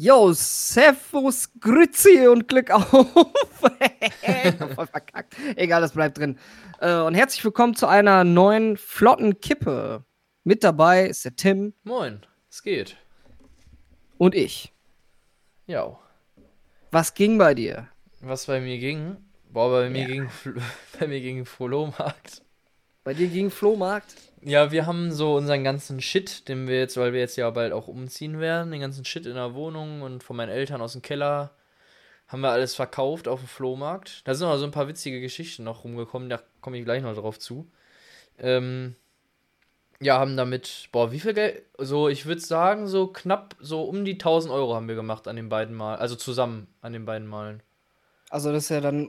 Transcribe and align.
Yo, 0.00 0.32
Servus, 0.32 1.50
Grüezi 1.58 2.28
und 2.28 2.46
Glück 2.46 2.70
auf. 2.70 2.88
Voll 2.88 4.86
verkackt. 4.86 5.34
Egal, 5.56 5.80
das 5.80 5.90
bleibt 5.90 6.18
drin. 6.18 6.38
Äh, 6.80 7.00
und 7.00 7.16
herzlich 7.16 7.44
willkommen 7.44 7.74
zu 7.74 7.88
einer 7.88 8.22
neuen 8.22 8.76
flotten 8.76 9.40
Kippe. 9.40 10.04
Mit 10.44 10.62
dabei 10.62 11.08
ist 11.08 11.24
der 11.24 11.34
Tim. 11.34 11.74
Moin, 11.82 12.24
es 12.48 12.62
geht. 12.62 12.96
Und 14.18 14.36
ich. 14.36 14.72
Ja. 15.66 15.98
Was 16.92 17.14
ging 17.14 17.36
bei 17.36 17.54
dir? 17.54 17.88
Was 18.20 18.46
bei 18.46 18.60
mir 18.60 18.78
ging? 18.78 19.16
Boah, 19.50 19.68
bei 19.68 19.90
mir 19.90 20.02
ja. 20.02 20.06
ging 20.06 20.30
bei 21.00 21.08
mir 21.08 21.20
ging 21.20 21.44
Flohmarkt. 21.44 22.42
Bei 23.08 23.14
dir 23.14 23.28
ging 23.28 23.50
Flohmarkt? 23.50 24.16
Ja, 24.42 24.70
wir 24.70 24.84
haben 24.84 25.12
so 25.12 25.36
unseren 25.36 25.64
ganzen 25.64 26.02
Shit, 26.02 26.46
den 26.46 26.68
wir 26.68 26.78
jetzt, 26.78 26.98
weil 26.98 27.14
wir 27.14 27.20
jetzt 27.20 27.36
ja 27.36 27.48
bald 27.48 27.72
auch 27.72 27.88
umziehen 27.88 28.38
werden, 28.38 28.70
den 28.70 28.82
ganzen 28.82 29.06
Shit 29.06 29.24
in 29.24 29.36
der 29.36 29.54
Wohnung 29.54 30.02
und 30.02 30.22
von 30.22 30.36
meinen 30.36 30.50
Eltern 30.50 30.82
aus 30.82 30.92
dem 30.92 31.00
Keller, 31.00 31.52
haben 32.26 32.42
wir 32.42 32.50
alles 32.50 32.74
verkauft 32.74 33.26
auf 33.26 33.40
dem 33.40 33.48
Flohmarkt. 33.48 34.28
Da 34.28 34.34
sind 34.34 34.46
auch 34.46 34.58
so 34.58 34.66
ein 34.66 34.72
paar 34.72 34.88
witzige 34.88 35.22
Geschichten 35.22 35.64
noch 35.64 35.84
rumgekommen, 35.84 36.28
da 36.28 36.42
komme 36.60 36.76
ich 36.76 36.84
gleich 36.84 37.02
noch 37.02 37.14
drauf 37.14 37.38
zu. 37.38 37.70
Ähm, 38.38 38.94
ja, 40.00 40.18
haben 40.18 40.36
damit, 40.36 40.90
boah, 40.92 41.10
wie 41.10 41.20
viel 41.20 41.32
Geld? 41.32 41.62
So, 41.78 42.10
ich 42.10 42.26
würde 42.26 42.42
sagen, 42.42 42.88
so 42.88 43.06
knapp, 43.06 43.56
so 43.58 43.84
um 43.84 44.04
die 44.04 44.18
1000 44.18 44.52
Euro 44.52 44.74
haben 44.74 44.86
wir 44.86 44.96
gemacht 44.96 45.28
an 45.28 45.36
den 45.36 45.48
beiden 45.48 45.74
Malen, 45.74 45.98
also 45.98 46.14
zusammen 46.14 46.66
an 46.82 46.92
den 46.92 47.06
beiden 47.06 47.26
Malen. 47.26 47.62
Also, 48.28 48.52
das 48.52 48.64
ist 48.64 48.68
ja 48.68 48.82
dann 48.82 49.08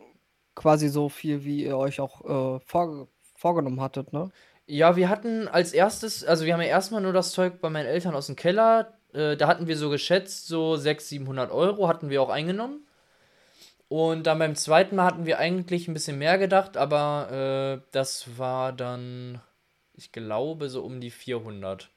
quasi 0.56 0.88
so 0.88 1.10
viel, 1.10 1.44
wie 1.44 1.66
ihr 1.66 1.78
euch 1.78 2.00
auch 2.00 2.22
äh, 2.22 2.60
vor, 2.66 3.10
vorgenommen 3.40 3.82
hattet, 3.82 4.14
ne? 4.14 4.30
Ja, 4.68 4.96
wir 4.96 5.10
hatten 5.10 5.48
als 5.48 5.74
erstes, 5.74 6.24
also 6.24 6.46
wir 6.46 6.54
haben 6.54 6.62
ja 6.62 6.68
erstmal 6.68 7.02
nur 7.02 7.14
das 7.14 7.32
Zeug 7.32 7.60
bei 7.60 7.72
meinen 7.72 7.88
Eltern 7.88 8.14
aus 8.14 8.28
dem 8.28 8.36
Keller. 8.36 8.94
Äh, 9.14 9.36
da 9.36 9.48
hatten 9.48 9.68
wir 9.68 9.78
so 9.78 9.90
geschätzt, 9.90 10.48
so 10.48 10.76
600, 10.76 11.02
700 11.02 11.52
Euro 11.52 11.88
hatten 11.88 12.10
wir 12.10 12.22
auch 12.22 12.30
eingenommen. 12.30 12.86
Und 13.88 14.28
dann 14.28 14.38
beim 14.38 14.56
zweiten 14.56 14.96
Mal 14.96 15.06
hatten 15.06 15.26
wir 15.26 15.40
eigentlich 15.40 15.88
ein 15.88 15.96
bisschen 15.96 16.20
mehr 16.20 16.38
gedacht, 16.38 16.78
aber 16.78 17.82
äh, 17.82 17.88
das 17.92 18.38
war 18.38 18.72
dann, 18.72 19.42
ich 19.96 20.12
glaube, 20.12 20.70
so 20.70 20.84
um 20.84 21.02
die 21.02 21.10
400. 21.10 21.90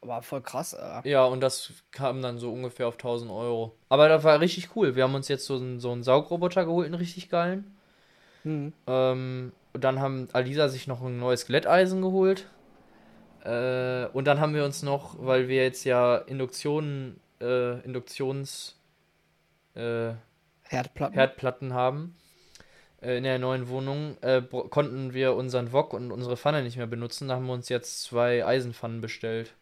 War 0.00 0.22
voll 0.22 0.42
krass, 0.42 0.74
äh. 0.74 1.00
Ja, 1.10 1.24
und 1.24 1.40
das 1.40 1.72
kam 1.90 2.22
dann 2.22 2.38
so 2.38 2.52
ungefähr 2.52 2.86
auf 2.86 2.94
1000 2.94 3.32
Euro. 3.32 3.74
Aber 3.88 4.08
das 4.08 4.22
war 4.22 4.38
richtig 4.38 4.76
cool. 4.76 4.94
Wir 4.94 5.02
haben 5.02 5.16
uns 5.16 5.26
jetzt 5.26 5.46
so 5.46 5.56
einen, 5.56 5.80
so 5.80 5.90
einen 5.90 6.04
Saugroboter 6.04 6.64
geholt, 6.64 6.86
einen 6.86 6.94
richtig 6.94 7.28
geilen. 7.28 7.76
Mhm. 8.44 8.72
Ähm, 8.86 9.52
und 9.78 9.84
dann 9.84 10.00
haben 10.00 10.26
Alisa 10.32 10.68
sich 10.68 10.88
noch 10.88 11.02
ein 11.02 11.20
neues 11.20 11.46
Glätteisen 11.46 12.02
geholt. 12.02 12.48
Äh, 13.44 14.06
und 14.06 14.24
dann 14.24 14.40
haben 14.40 14.52
wir 14.52 14.64
uns 14.64 14.82
noch, 14.82 15.14
weil 15.24 15.46
wir 15.46 15.62
jetzt 15.62 15.84
ja 15.84 16.16
Induktionen, 16.16 17.20
äh, 17.40 17.78
Induktions 17.82 18.76
äh, 19.76 20.14
Herdplatten. 20.64 21.14
Herdplatten 21.14 21.74
haben 21.74 22.16
äh, 23.00 23.18
in 23.18 23.22
der 23.22 23.38
neuen 23.38 23.68
Wohnung, 23.68 24.16
äh, 24.20 24.42
konnten 24.42 25.14
wir 25.14 25.36
unseren 25.36 25.72
Wok 25.72 25.94
und 25.94 26.10
unsere 26.10 26.36
Pfanne 26.36 26.64
nicht 26.64 26.76
mehr 26.76 26.88
benutzen. 26.88 27.28
Da 27.28 27.36
haben 27.36 27.46
wir 27.46 27.52
uns 27.52 27.68
jetzt 27.68 28.02
zwei 28.02 28.44
Eisenpfannen 28.44 29.00
bestellt. 29.00 29.54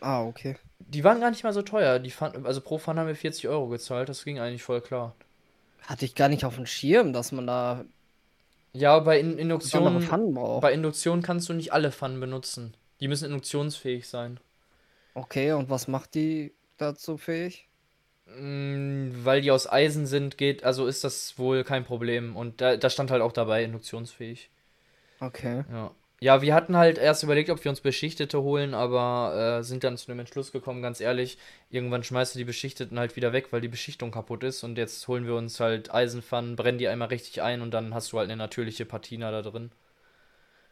Ah, 0.00 0.24
okay. 0.24 0.56
Die 0.78 1.04
waren 1.04 1.20
gar 1.20 1.30
nicht 1.30 1.42
mal 1.42 1.54
so 1.54 1.62
teuer. 1.62 2.00
Die 2.00 2.10
Pfanne, 2.10 2.44
also 2.44 2.60
pro 2.60 2.76
Pfanne 2.76 3.00
haben 3.00 3.08
wir 3.08 3.16
40 3.16 3.48
Euro 3.48 3.68
gezahlt. 3.68 4.10
Das 4.10 4.26
ging 4.26 4.40
eigentlich 4.40 4.62
voll 4.62 4.82
klar. 4.82 5.14
Hatte 5.86 6.04
ich 6.04 6.14
gar 6.14 6.28
nicht 6.28 6.44
auf 6.44 6.56
dem 6.56 6.66
Schirm, 6.66 7.14
dass 7.14 7.32
man 7.32 7.46
da 7.46 7.86
ja, 8.72 8.98
bei 9.00 9.18
In 9.20 9.38
Induktion. 9.38 10.60
Bei 10.60 10.72
Induktion 10.72 11.22
kannst 11.22 11.48
du 11.48 11.52
nicht 11.52 11.72
alle 11.72 11.92
Pfannen 11.92 12.20
benutzen. 12.20 12.74
Die 13.00 13.08
müssen 13.08 13.26
induktionsfähig 13.26 14.08
sein. 14.08 14.40
Okay, 15.14 15.52
und 15.52 15.70
was 15.70 15.88
macht 15.88 16.14
die 16.14 16.52
dazu 16.76 17.16
fähig? 17.16 17.68
Mm, 18.26 19.24
weil 19.24 19.40
die 19.40 19.50
aus 19.50 19.70
Eisen 19.70 20.06
sind, 20.06 20.36
geht, 20.36 20.64
also 20.64 20.86
ist 20.86 21.04
das 21.04 21.38
wohl 21.38 21.64
kein 21.64 21.84
Problem. 21.84 22.36
Und 22.36 22.60
da, 22.60 22.76
da 22.76 22.90
stand 22.90 23.10
halt 23.10 23.22
auch 23.22 23.32
dabei, 23.32 23.64
induktionsfähig. 23.64 24.50
Okay. 25.20 25.64
Ja. 25.70 25.90
Ja, 26.20 26.42
wir 26.42 26.52
hatten 26.52 26.76
halt 26.76 26.98
erst 26.98 27.22
überlegt, 27.22 27.48
ob 27.48 27.62
wir 27.62 27.70
uns 27.70 27.80
Beschichtete 27.80 28.42
holen, 28.42 28.74
aber 28.74 29.58
äh, 29.60 29.62
sind 29.62 29.84
dann 29.84 29.96
zu 29.96 30.06
dem 30.06 30.18
Entschluss 30.18 30.50
gekommen, 30.50 30.82
ganz 30.82 31.00
ehrlich, 31.00 31.38
irgendwann 31.70 32.02
schmeißt 32.02 32.34
du 32.34 32.40
die 32.40 32.44
Beschichteten 32.44 32.98
halt 32.98 33.14
wieder 33.14 33.32
weg, 33.32 33.52
weil 33.52 33.60
die 33.60 33.68
Beschichtung 33.68 34.10
kaputt 34.10 34.42
ist 34.42 34.64
und 34.64 34.78
jetzt 34.78 35.06
holen 35.06 35.26
wir 35.26 35.36
uns 35.36 35.60
halt 35.60 35.94
Eisenpfannen, 35.94 36.56
brennen 36.56 36.78
die 36.78 36.88
einmal 36.88 37.08
richtig 37.08 37.40
ein 37.42 37.62
und 37.62 37.70
dann 37.70 37.94
hast 37.94 38.10
du 38.10 38.18
halt 38.18 38.28
eine 38.28 38.36
natürliche 38.36 38.84
Patina 38.84 39.30
da 39.30 39.42
drin. 39.42 39.70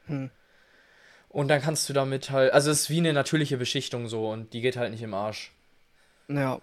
Hm. 0.06 0.30
Und 1.28 1.48
dann 1.48 1.62
kannst 1.62 1.88
du 1.88 1.92
damit 1.92 2.30
halt, 2.30 2.52
also 2.52 2.72
es 2.72 2.82
ist 2.82 2.90
wie 2.90 2.98
eine 2.98 3.12
natürliche 3.12 3.56
Beschichtung 3.56 4.08
so 4.08 4.28
und 4.28 4.52
die 4.52 4.62
geht 4.62 4.76
halt 4.76 4.90
nicht 4.90 5.02
im 5.02 5.14
Arsch. 5.14 5.52
Ja. 6.26 6.60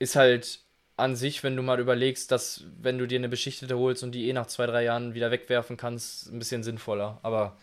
Ist 0.00 0.16
halt 0.16 0.60
an 0.96 1.14
sich, 1.14 1.44
wenn 1.44 1.54
du 1.54 1.62
mal 1.62 1.78
überlegst, 1.78 2.32
dass 2.32 2.64
wenn 2.80 2.98
du 2.98 3.06
dir 3.06 3.18
eine 3.18 3.28
Beschichtete 3.28 3.78
holst 3.78 4.02
und 4.02 4.12
die 4.12 4.28
eh 4.28 4.32
nach 4.32 4.46
zwei, 4.46 4.66
drei 4.66 4.82
Jahren 4.82 5.14
wieder 5.14 5.30
wegwerfen 5.30 5.76
kannst, 5.76 6.32
ein 6.32 6.38
bisschen 6.40 6.64
sinnvoller, 6.64 7.20
aber 7.22 7.56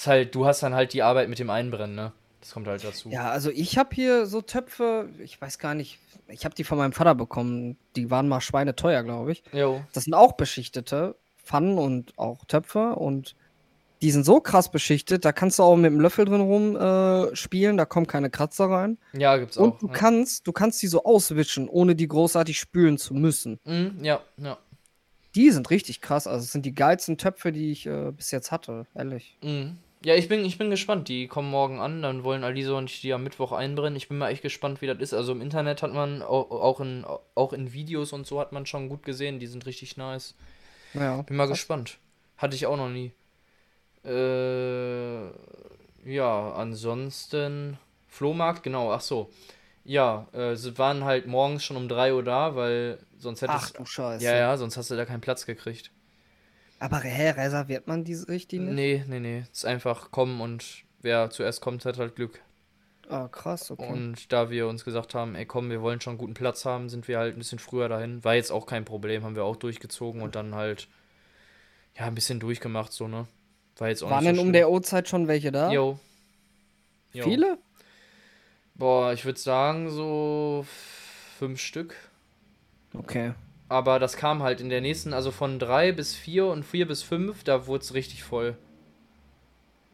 ist 0.00 0.06
halt, 0.06 0.34
du 0.34 0.46
hast 0.46 0.62
dann 0.62 0.74
halt 0.74 0.92
die 0.92 1.02
Arbeit 1.02 1.28
mit 1.28 1.38
dem 1.38 1.50
Einbrennen, 1.50 1.94
ne? 1.94 2.12
Das 2.40 2.52
kommt 2.52 2.66
halt 2.66 2.82
dazu. 2.82 3.10
Ja, 3.10 3.30
also 3.30 3.50
ich 3.50 3.76
habe 3.76 3.94
hier 3.94 4.24
so 4.24 4.40
Töpfe, 4.40 5.10
ich 5.22 5.38
weiß 5.40 5.58
gar 5.58 5.74
nicht, 5.74 5.98
ich 6.28 6.46
habe 6.46 6.54
die 6.54 6.64
von 6.64 6.78
meinem 6.78 6.92
Vater 6.92 7.14
bekommen. 7.14 7.76
Die 7.96 8.10
waren 8.10 8.26
mal 8.26 8.40
schweineteuer, 8.40 9.02
glaube 9.02 9.32
ich. 9.32 9.42
Jo. 9.52 9.82
Das 9.92 10.04
sind 10.04 10.14
auch 10.14 10.32
beschichtete 10.32 11.16
Pfannen 11.44 11.76
und 11.76 12.18
auch 12.18 12.46
Töpfe 12.46 12.94
und 12.94 13.36
die 14.00 14.10
sind 14.10 14.24
so 14.24 14.40
krass 14.40 14.70
beschichtet, 14.70 15.26
da 15.26 15.32
kannst 15.32 15.58
du 15.58 15.62
auch 15.62 15.76
mit 15.76 15.84
dem 15.90 16.00
Löffel 16.00 16.24
drin 16.24 16.40
rum 16.40 16.74
äh, 16.74 17.36
spielen, 17.36 17.76
da 17.76 17.84
kommen 17.84 18.06
keine 18.06 18.30
Kratzer 18.30 18.70
rein. 18.70 18.96
Ja, 19.12 19.36
gibt's 19.36 19.58
auch. 19.58 19.64
Und 19.64 19.82
du 19.82 19.88
ja. 19.88 19.92
kannst, 19.92 20.46
du 20.46 20.52
kannst 20.52 20.80
die 20.80 20.86
so 20.86 21.04
auswischen, 21.04 21.68
ohne 21.68 21.94
die 21.94 22.08
großartig 22.08 22.58
spülen 22.58 22.96
zu 22.96 23.12
müssen. 23.12 23.60
Mhm, 23.64 24.02
ja, 24.02 24.22
ja. 24.38 24.56
Die 25.34 25.50
sind 25.50 25.68
richtig 25.68 26.00
krass. 26.00 26.26
Also, 26.26 26.44
es 26.44 26.52
sind 26.52 26.64
die 26.64 26.74
geilsten 26.74 27.18
Töpfe, 27.18 27.52
die 27.52 27.72
ich 27.72 27.86
äh, 27.86 28.10
bis 28.10 28.30
jetzt 28.30 28.50
hatte, 28.50 28.86
ehrlich. 28.94 29.36
Mhm. 29.42 29.76
Ja, 30.02 30.14
ich 30.14 30.28
bin, 30.28 30.44
ich 30.44 30.56
bin 30.56 30.70
gespannt. 30.70 31.08
Die 31.08 31.28
kommen 31.28 31.50
morgen 31.50 31.78
an, 31.78 32.00
dann 32.00 32.24
wollen 32.24 32.42
Alisa 32.42 32.72
und 32.72 32.90
ich 32.90 33.02
die 33.02 33.12
am 33.12 33.22
Mittwoch 33.22 33.52
einbrennen. 33.52 33.96
Ich 33.96 34.08
bin 34.08 34.16
mal 34.16 34.30
echt 34.30 34.42
gespannt, 34.42 34.80
wie 34.80 34.86
das 34.86 34.98
ist. 34.98 35.12
Also 35.12 35.32
im 35.32 35.42
Internet 35.42 35.82
hat 35.82 35.92
man, 35.92 36.22
auch 36.22 36.80
in, 36.80 37.04
auch 37.34 37.52
in 37.52 37.72
Videos 37.74 38.12
und 38.12 38.26
so 38.26 38.40
hat 38.40 38.52
man 38.52 38.64
schon 38.64 38.88
gut 38.88 39.04
gesehen. 39.04 39.38
Die 39.38 39.46
sind 39.46 39.66
richtig 39.66 39.98
nice. 39.98 40.34
Ja. 40.94 41.22
Bin 41.22 41.36
mal 41.36 41.48
gespannt. 41.48 41.98
Hatte 42.38 42.56
ich 42.56 42.66
auch 42.66 42.78
noch 42.78 42.88
nie. 42.88 43.12
Äh, 44.04 45.26
ja, 46.06 46.52
ansonsten. 46.54 47.78
Flohmarkt, 48.08 48.62
genau, 48.62 48.92
ach 48.92 49.02
so. 49.02 49.30
Ja, 49.84 50.26
äh, 50.32 50.56
sie 50.56 50.76
waren 50.78 51.04
halt 51.04 51.26
morgens 51.26 51.62
schon 51.62 51.76
um 51.76 51.88
3 51.88 52.14
Uhr 52.14 52.22
da, 52.22 52.54
weil 52.56 52.98
sonst 53.18 53.42
hättest 53.42 53.58
Ach 53.58 53.70
du 53.70 53.84
Scheiße. 53.84 54.24
Ja, 54.24 54.36
ja, 54.36 54.56
sonst 54.56 54.76
hast 54.76 54.90
du 54.90 54.96
da 54.96 55.04
keinen 55.04 55.20
Platz 55.20 55.46
gekriegt. 55.46 55.90
Aber 56.80 56.98
hä, 57.00 57.30
reserviert 57.30 57.86
man 57.86 58.04
diese 58.04 58.26
richtig 58.28 58.60
nicht? 58.60 58.72
Nee, 58.72 59.04
nee, 59.06 59.20
nee. 59.20 59.44
Es 59.52 59.58
ist 59.58 59.64
einfach 59.66 60.10
kommen 60.10 60.40
und 60.40 60.84
wer 61.02 61.30
zuerst 61.30 61.60
kommt, 61.60 61.84
hat 61.84 61.98
halt 61.98 62.16
Glück. 62.16 62.40
Ah, 63.10 63.28
krass, 63.28 63.70
okay. 63.70 63.86
Und 63.86 64.32
da 64.32 64.50
wir 64.50 64.66
uns 64.66 64.84
gesagt 64.84 65.14
haben, 65.14 65.34
ey 65.34 65.44
komm, 65.44 65.68
wir 65.68 65.82
wollen 65.82 66.00
schon 66.00 66.12
einen 66.12 66.18
guten 66.18 66.34
Platz 66.34 66.64
haben, 66.64 66.88
sind 66.88 67.06
wir 67.06 67.18
halt 67.18 67.36
ein 67.36 67.38
bisschen 67.38 67.58
früher 67.58 67.88
dahin. 67.88 68.24
War 68.24 68.34
jetzt 68.34 68.50
auch 68.50 68.66
kein 68.66 68.84
Problem, 68.84 69.24
haben 69.24 69.36
wir 69.36 69.44
auch 69.44 69.56
durchgezogen 69.56 70.22
und 70.22 70.34
dann 70.36 70.54
halt, 70.54 70.88
ja, 71.98 72.06
ein 72.06 72.14
bisschen 72.14 72.40
durchgemacht, 72.40 72.92
so, 72.92 73.08
ne? 73.08 73.26
War 73.76 73.88
jetzt 73.88 74.02
auch 74.02 74.10
Waren 74.10 74.24
denn 74.24 74.36
so 74.36 74.42
um 74.42 74.52
der 74.52 74.70
Uhrzeit 74.70 75.08
schon 75.08 75.28
welche 75.28 75.52
da? 75.52 75.70
Jo. 75.70 75.98
jo. 77.12 77.24
Viele? 77.24 77.58
Boah, 78.74 79.12
ich 79.12 79.26
würde 79.26 79.38
sagen 79.38 79.90
so 79.90 80.64
fünf 81.38 81.60
Stück. 81.60 81.94
Okay. 82.94 83.32
Aber 83.70 84.00
das 84.00 84.16
kam 84.16 84.42
halt 84.42 84.60
in 84.60 84.68
der 84.68 84.80
nächsten, 84.80 85.12
also 85.14 85.30
von 85.30 85.60
drei 85.60 85.92
bis 85.92 86.16
vier 86.16 86.46
und 86.46 86.64
vier 86.64 86.88
bis 86.88 87.04
fünf, 87.04 87.44
da 87.44 87.68
wurde 87.68 87.84
es 87.84 87.94
richtig 87.94 88.24
voll. 88.24 88.58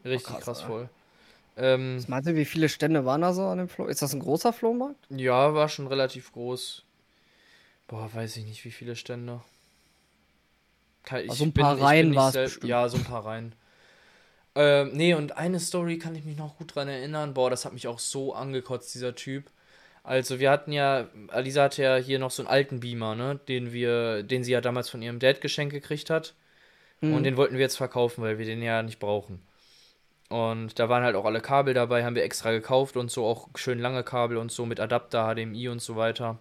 Richtig 0.03 0.31
oh, 0.31 0.33
krass, 0.33 0.43
krass 0.45 0.61
voll. 0.63 0.89
Ähm, 1.57 1.97
Was 1.97 2.07
meinst 2.07 2.27
du, 2.27 2.35
wie 2.35 2.45
viele 2.45 2.69
Stände 2.69 3.05
waren 3.05 3.21
da 3.21 3.33
so 3.33 3.43
an 3.43 3.59
dem 3.59 3.69
Flohmarkt? 3.69 3.93
Ist 3.93 4.01
das 4.01 4.15
ein 4.15 4.19
großer 4.19 4.51
Flohmarkt? 4.51 5.05
Ja, 5.11 5.53
war 5.53 5.69
schon 5.69 5.85
relativ 5.85 6.31
groß. 6.31 6.85
Boah, 7.87 8.09
weiß 8.11 8.37
ich 8.37 8.45
nicht, 8.45 8.65
wie 8.65 8.71
viele 8.71 8.95
Stände. 8.95 9.41
Ich 11.05 11.29
also 11.29 11.45
ein 11.45 11.53
paar 11.53 11.75
bin, 11.75 11.83
Reihen 11.83 12.15
war 12.15 12.35
es 12.35 12.59
Ja, 12.63 12.89
so 12.89 12.97
ein 12.97 13.03
paar 13.03 13.25
Reihen. 13.25 13.53
Ähm, 14.55 14.89
nee, 14.93 15.13
und 15.13 15.37
eine 15.37 15.59
Story 15.59 15.99
kann 15.99 16.15
ich 16.15 16.25
mich 16.25 16.35
noch 16.35 16.57
gut 16.57 16.73
dran 16.73 16.87
erinnern. 16.87 17.35
Boah, 17.35 17.51
das 17.51 17.63
hat 17.63 17.73
mich 17.73 17.87
auch 17.87 17.99
so 17.99 18.33
angekotzt, 18.33 18.95
dieser 18.95 19.13
Typ. 19.13 19.51
Also 20.07 20.39
wir 20.39 20.49
hatten 20.49 20.71
ja, 20.71 21.09
Alisa 21.27 21.63
hatte 21.63 21.83
ja 21.83 21.97
hier 21.97 22.17
noch 22.17 22.31
so 22.31 22.41
einen 22.41 22.47
alten 22.47 22.79
Beamer, 22.79 23.13
ne, 23.13 23.41
den 23.49 23.73
wir, 23.73 24.23
den 24.23 24.41
sie 24.41 24.53
ja 24.53 24.61
damals 24.61 24.89
von 24.89 25.01
ihrem 25.01 25.19
Dad 25.19 25.41
geschenkt 25.41 25.73
gekriegt 25.73 26.09
hat. 26.09 26.33
Mhm. 27.01 27.13
Und 27.13 27.23
den 27.23 27.35
wollten 27.35 27.55
wir 27.55 27.59
jetzt 27.59 27.75
verkaufen, 27.75 28.23
weil 28.23 28.37
wir 28.37 28.45
den 28.45 28.61
ja 28.61 28.81
nicht 28.83 28.99
brauchen. 28.99 29.41
Und 30.29 30.79
da 30.79 30.87
waren 30.87 31.03
halt 31.03 31.17
auch 31.17 31.25
alle 31.25 31.41
Kabel 31.41 31.73
dabei, 31.73 32.05
haben 32.05 32.15
wir 32.15 32.23
extra 32.23 32.51
gekauft 32.51 32.95
und 32.95 33.11
so 33.11 33.25
auch 33.25 33.49
schön 33.55 33.79
lange 33.79 34.01
Kabel 34.03 34.37
und 34.37 34.49
so 34.49 34.65
mit 34.65 34.79
Adapter, 34.79 35.27
HDMI 35.27 35.67
und 35.67 35.81
so 35.81 35.97
weiter. 35.97 36.39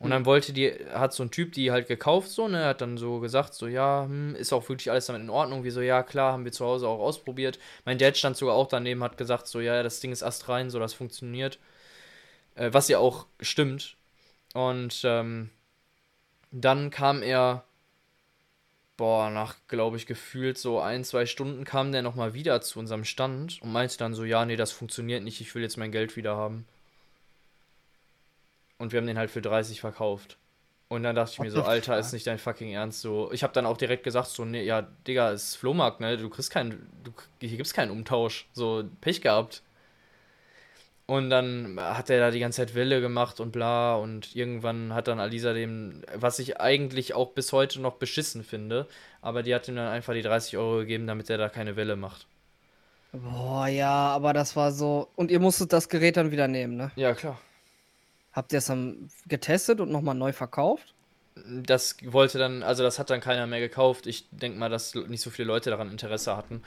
Und 0.00 0.10
dann 0.10 0.26
wollte 0.26 0.52
die, 0.52 0.72
hat 0.92 1.12
so 1.12 1.22
ein 1.22 1.30
Typ 1.30 1.52
die 1.52 1.70
halt 1.70 1.86
gekauft, 1.86 2.28
so, 2.28 2.48
ne, 2.48 2.64
hat 2.64 2.80
dann 2.80 2.98
so 2.98 3.20
gesagt, 3.20 3.54
so, 3.54 3.68
ja, 3.68 4.04
hm, 4.04 4.34
ist 4.34 4.52
auch 4.52 4.68
wirklich 4.68 4.90
alles 4.90 5.06
damit 5.06 5.22
in 5.22 5.30
Ordnung. 5.30 5.62
Wie 5.62 5.70
so, 5.70 5.80
ja, 5.80 6.02
klar, 6.02 6.32
haben 6.32 6.44
wir 6.44 6.50
zu 6.50 6.66
Hause 6.66 6.88
auch 6.88 6.98
ausprobiert. 6.98 7.60
Mein 7.84 7.98
Dad 7.98 8.16
stand 8.16 8.36
sogar 8.36 8.56
auch 8.56 8.66
daneben, 8.66 9.04
hat 9.04 9.16
gesagt, 9.16 9.46
so, 9.46 9.60
ja, 9.60 9.84
das 9.84 10.00
Ding 10.00 10.10
ist 10.10 10.24
astrein, 10.24 10.70
so, 10.70 10.80
das 10.80 10.92
funktioniert. 10.92 11.60
Äh, 12.56 12.72
was 12.72 12.88
ja 12.88 12.98
auch 12.98 13.26
stimmt. 13.40 13.96
Und 14.54 15.02
ähm, 15.04 15.50
dann 16.50 16.90
kam 16.90 17.22
er, 17.22 17.64
boah, 18.96 19.30
nach, 19.30 19.56
glaube 19.68 19.96
ich, 19.96 20.06
gefühlt 20.06 20.58
so 20.58 20.80
ein, 20.80 21.04
zwei 21.04 21.26
Stunden 21.26 21.64
kam 21.64 21.92
der 21.92 22.02
nochmal 22.02 22.34
wieder 22.34 22.60
zu 22.62 22.78
unserem 22.78 23.04
Stand 23.04 23.60
und 23.62 23.72
meinte 23.72 23.98
dann 23.98 24.14
so, 24.14 24.24
ja, 24.24 24.44
nee, 24.44 24.56
das 24.56 24.72
funktioniert 24.72 25.22
nicht, 25.22 25.40
ich 25.40 25.54
will 25.54 25.62
jetzt 25.62 25.76
mein 25.76 25.92
Geld 25.92 26.16
wieder 26.16 26.36
haben. 26.36 26.66
Und 28.78 28.92
wir 28.92 28.98
haben 28.98 29.06
den 29.06 29.18
halt 29.18 29.30
für 29.30 29.42
30 29.42 29.80
verkauft. 29.80 30.36
Und 30.88 31.02
dann 31.02 31.16
dachte 31.16 31.32
ich 31.32 31.38
mir 31.40 31.50
so, 31.50 31.62
Alter, 31.62 31.98
ist 31.98 32.12
nicht 32.12 32.26
dein 32.26 32.38
fucking 32.38 32.70
Ernst 32.72 33.00
so. 33.00 33.32
Ich 33.32 33.42
habe 33.42 33.52
dann 33.52 33.66
auch 33.66 33.76
direkt 33.76 34.04
gesagt 34.04 34.28
so, 34.28 34.44
nee, 34.44 34.62
ja, 34.62 34.82
Digga, 35.06 35.30
ist 35.30 35.56
Flohmarkt, 35.56 36.00
ne? 36.00 36.16
Du 36.16 36.30
kriegst 36.30 36.50
keinen, 36.50 36.88
du, 37.02 37.12
hier 37.40 37.56
gibt's 37.56 37.72
keinen 37.72 37.90
Umtausch. 37.90 38.46
So, 38.52 38.84
Pech 39.00 39.20
gehabt. 39.20 39.62
Und 41.08 41.30
dann 41.30 41.78
hat 41.78 42.10
er 42.10 42.18
da 42.18 42.30
die 42.32 42.40
ganze 42.40 42.62
Zeit 42.62 42.74
Wille 42.74 43.00
gemacht 43.00 43.38
und 43.38 43.52
bla. 43.52 43.94
Und 43.94 44.34
irgendwann 44.34 44.92
hat 44.92 45.06
dann 45.06 45.20
Alisa 45.20 45.52
dem, 45.52 46.02
was 46.14 46.40
ich 46.40 46.60
eigentlich 46.60 47.14
auch 47.14 47.30
bis 47.30 47.52
heute 47.52 47.80
noch 47.80 47.94
beschissen 47.94 48.42
finde, 48.42 48.88
aber 49.22 49.44
die 49.44 49.54
hat 49.54 49.68
ihm 49.68 49.76
dann 49.76 49.88
einfach 49.88 50.14
die 50.14 50.22
30 50.22 50.56
Euro 50.56 50.78
gegeben, 50.78 51.06
damit 51.06 51.30
er 51.30 51.38
da 51.38 51.48
keine 51.48 51.76
Welle 51.76 51.94
macht. 51.94 52.26
Boah, 53.12 53.68
ja, 53.68 53.90
aber 53.90 54.32
das 54.32 54.56
war 54.56 54.72
so. 54.72 55.08
Und 55.14 55.30
ihr 55.30 55.38
musstet 55.38 55.72
das 55.72 55.88
Gerät 55.88 56.16
dann 56.16 56.32
wieder 56.32 56.48
nehmen, 56.48 56.76
ne? 56.76 56.90
Ja, 56.96 57.14
klar. 57.14 57.40
Habt 58.32 58.52
ihr 58.52 58.58
es 58.58 58.66
dann 58.66 59.08
getestet 59.26 59.80
und 59.80 59.90
nochmal 59.90 60.16
neu 60.16 60.32
verkauft? 60.32 60.92
Das 61.46 61.96
wollte 62.02 62.38
dann, 62.38 62.62
also 62.62 62.82
das 62.82 62.98
hat 62.98 63.10
dann 63.10 63.20
keiner 63.20 63.46
mehr 63.46 63.60
gekauft. 63.60 64.06
Ich 64.06 64.26
denke 64.30 64.58
mal, 64.58 64.68
dass 64.68 64.94
nicht 64.94 65.20
so 65.20 65.30
viele 65.30 65.48
Leute 65.48 65.70
daran 65.70 65.90
Interesse 65.90 66.36
hatten. 66.36 66.62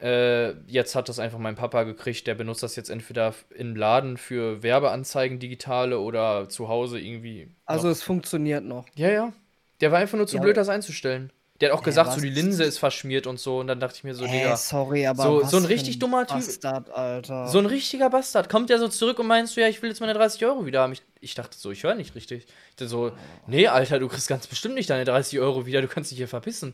Äh, 0.00 0.52
jetzt 0.66 0.94
hat 0.94 1.08
das 1.08 1.18
einfach 1.18 1.38
mein 1.38 1.56
Papa 1.56 1.82
gekriegt. 1.82 2.26
Der 2.26 2.34
benutzt 2.34 2.62
das 2.62 2.76
jetzt 2.76 2.88
entweder 2.88 3.34
im 3.54 3.76
Laden 3.76 4.16
für 4.16 4.62
Werbeanzeigen, 4.62 5.38
digitale 5.38 5.98
oder 6.00 6.48
zu 6.48 6.68
Hause 6.68 6.98
irgendwie. 6.98 7.48
Also 7.66 7.86
noch. 7.86 7.92
es 7.92 8.02
funktioniert 8.02 8.64
noch. 8.64 8.86
Ja, 8.94 9.10
ja. 9.10 9.32
Der 9.80 9.92
war 9.92 9.98
einfach 9.98 10.16
nur 10.16 10.26
zu 10.26 10.36
ja. 10.36 10.42
blöd, 10.42 10.56
das 10.56 10.68
einzustellen. 10.68 11.32
Der 11.60 11.70
hat 11.70 11.78
auch 11.78 11.82
gesagt, 11.82 12.12
so 12.12 12.20
die 12.22 12.30
Linse 12.30 12.64
ist 12.64 12.78
verschmiert 12.78 13.26
und 13.26 13.38
so. 13.38 13.58
Und 13.58 13.66
dann 13.66 13.80
dachte 13.80 13.96
ich 13.96 14.04
mir 14.04 14.14
so, 14.14 14.24
hey, 14.24 14.44
Digga. 14.44 14.56
Sorry, 14.56 15.06
aber. 15.06 15.22
So, 15.22 15.44
so 15.44 15.56
ein 15.58 15.66
richtig 15.66 15.98
dummer 15.98 16.26
Typ. 16.26 16.38
Bastard, 16.38 16.88
Alter. 16.90 17.48
So 17.48 17.58
ein 17.58 17.66
richtiger 17.66 18.08
Bastard. 18.08 18.48
Kommt 18.48 18.70
der 18.70 18.78
so 18.78 18.88
zurück 18.88 19.18
und 19.18 19.26
meinst 19.26 19.56
du, 19.56 19.60
ja, 19.60 19.68
ich 19.68 19.82
will 19.82 19.90
jetzt 19.90 20.00
meine 20.00 20.14
30 20.14 20.42
Euro 20.46 20.64
wieder 20.64 20.80
haben. 20.80 20.94
Ich, 20.94 21.02
ich 21.20 21.34
dachte 21.34 21.58
so, 21.58 21.70
ich 21.70 21.82
höre 21.82 21.94
nicht 21.94 22.14
richtig. 22.14 22.44
Ich 22.44 22.76
dachte 22.76 22.88
so, 22.88 23.12
nee, 23.46 23.66
Alter, 23.68 23.98
du 23.98 24.08
kriegst 24.08 24.28
ganz 24.28 24.46
bestimmt 24.46 24.74
nicht 24.74 24.88
deine 24.88 25.04
30 25.04 25.38
Euro 25.38 25.66
wieder. 25.66 25.82
Du 25.82 25.88
kannst 25.88 26.10
dich 26.10 26.16
hier 26.16 26.28
verpissen. 26.28 26.72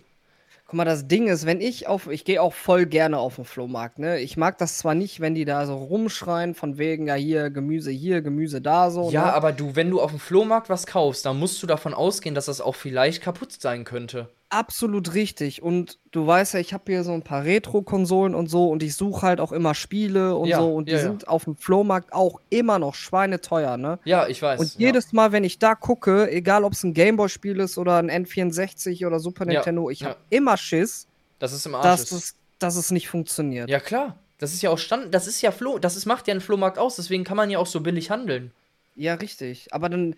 Guck 0.68 0.74
mal, 0.74 0.84
das 0.84 1.06
Ding 1.06 1.28
ist, 1.28 1.46
wenn 1.46 1.60
ich 1.60 1.86
auf, 1.86 2.08
ich 2.08 2.24
gehe 2.24 2.42
auch 2.42 2.52
voll 2.52 2.86
gerne 2.86 3.18
auf 3.18 3.36
den 3.36 3.44
Flohmarkt, 3.44 4.00
ne? 4.00 4.18
Ich 4.18 4.36
mag 4.36 4.58
das 4.58 4.78
zwar 4.78 4.96
nicht, 4.96 5.20
wenn 5.20 5.36
die 5.36 5.44
da 5.44 5.64
so 5.64 5.76
rumschreien, 5.76 6.54
von 6.54 6.76
wegen, 6.76 7.06
ja, 7.06 7.14
hier 7.14 7.50
Gemüse 7.50 7.92
hier, 7.92 8.20
Gemüse 8.20 8.60
da, 8.60 8.90
so. 8.90 9.10
Ja, 9.10 9.26
ne? 9.26 9.32
aber 9.32 9.52
du, 9.52 9.76
wenn 9.76 9.90
du 9.90 10.00
auf 10.00 10.10
dem 10.10 10.18
Flohmarkt 10.18 10.68
was 10.68 10.86
kaufst, 10.86 11.24
dann 11.24 11.38
musst 11.38 11.62
du 11.62 11.68
davon 11.68 11.94
ausgehen, 11.94 12.34
dass 12.34 12.46
das 12.46 12.60
auch 12.60 12.74
vielleicht 12.74 13.22
kaputt 13.22 13.52
sein 13.52 13.84
könnte. 13.84 14.28
Absolut 14.48 15.14
richtig. 15.14 15.60
Und 15.60 15.98
du 16.12 16.25
weißt 16.26 16.54
ja, 16.54 16.60
ich 16.60 16.72
habe 16.72 16.84
hier 16.87 17.02
so 17.02 17.12
ein 17.12 17.22
paar 17.22 17.44
Retro-Konsolen 17.44 18.34
und 18.34 18.46
so 18.48 18.69
und 18.69 18.82
ich 18.82 18.94
suche 18.94 19.22
halt 19.26 19.40
auch 19.40 19.50
immer 19.50 19.75
Spiele 19.75 20.37
und 20.37 20.48
Ja, 20.48 20.58
so 20.58 20.72
und 20.72 20.87
die 20.88 20.93
ja, 20.93 20.98
ja. 20.98 21.02
sind 21.04 21.26
auf 21.26 21.44
dem 21.44 21.56
Flohmarkt 21.56 22.12
auch 22.12 22.40
immer 22.48 22.78
noch 22.78 22.94
schweineteuer, 22.94 23.76
ne? 23.76 23.98
Ja, 24.04 24.28
ich 24.28 24.40
weiß. 24.40 24.60
Und 24.60 24.75
ja. 24.75 24.87
jedes 24.87 25.12
Mal, 25.12 25.32
wenn 25.32 25.43
ich 25.43 25.58
da 25.58 25.75
gucke, 25.75 26.31
egal 26.31 26.62
ob 26.62 26.75
es 26.75 26.84
ein 26.84 26.94
Gameboy-Spiel 26.94 27.58
ist 27.58 27.76
oder 27.76 27.96
ein 27.96 28.08
N64 28.10 29.04
oder 29.06 29.19
Super 29.19 29.46
Ja, 29.46 29.54
Nintendo, 29.54 29.90
ich 29.90 30.00
ja. 30.00 30.10
habe 30.10 30.19
immer 30.31 30.56
Schiss, 30.56 31.08
Das 31.40 31.52
ist 31.52 31.66
im 31.66 31.75
Arsch. 31.75 31.84
dass 31.84 32.02
ist. 32.02 32.12
es, 32.12 32.37
dass 32.60 32.76
es 32.76 32.90
nicht 32.92 33.08
funktioniert. 33.08 33.69
Ja, 33.69 33.81
klar. 33.81 34.16
Das 34.38 34.52
ist 34.52 34.62
ja 34.62 34.70
auch 34.70 34.78
Stand. 34.78 35.12
Das 35.14 35.26
ist 35.26 35.40
ja 35.42 35.50
Flo. 35.50 35.78
Das 35.78 35.96
ist, 35.96 36.06
macht 36.06 36.28
ja 36.28 36.32
einen 36.32 36.40
Flohmarkt 36.42 36.78
aus. 36.78 36.96
Deswegen 36.96 37.25
kann 37.25 37.37
man 37.37 37.50
ja 37.50 37.58
auch 37.58 37.66
so 37.66 37.81
billig 37.81 38.10
handeln. 38.10 38.52
Ja, 38.94 39.14
richtig. 39.14 39.72
Aber 39.72 39.88
dann, 39.88 40.14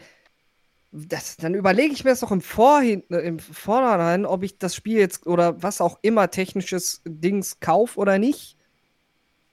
das, 0.91 1.37
dann 1.37 1.55
überlege 1.55 1.93
ich 1.93 2.05
mir 2.05 2.11
das 2.11 2.21
doch 2.21 2.31
im, 2.31 2.41
Vorhin, 2.41 3.03
äh, 3.11 3.19
im 3.19 3.39
Vornherein, 3.39 4.25
ob 4.25 4.43
ich 4.43 4.59
das 4.59 4.75
Spiel 4.75 4.99
jetzt 4.99 5.27
oder 5.27 5.63
was 5.63 5.81
auch 5.81 5.99
immer 6.03 6.31
technisches 6.31 7.03
Dings 7.05 7.61
kaufe 7.61 7.99
oder 7.99 8.19
nicht. 8.19 8.57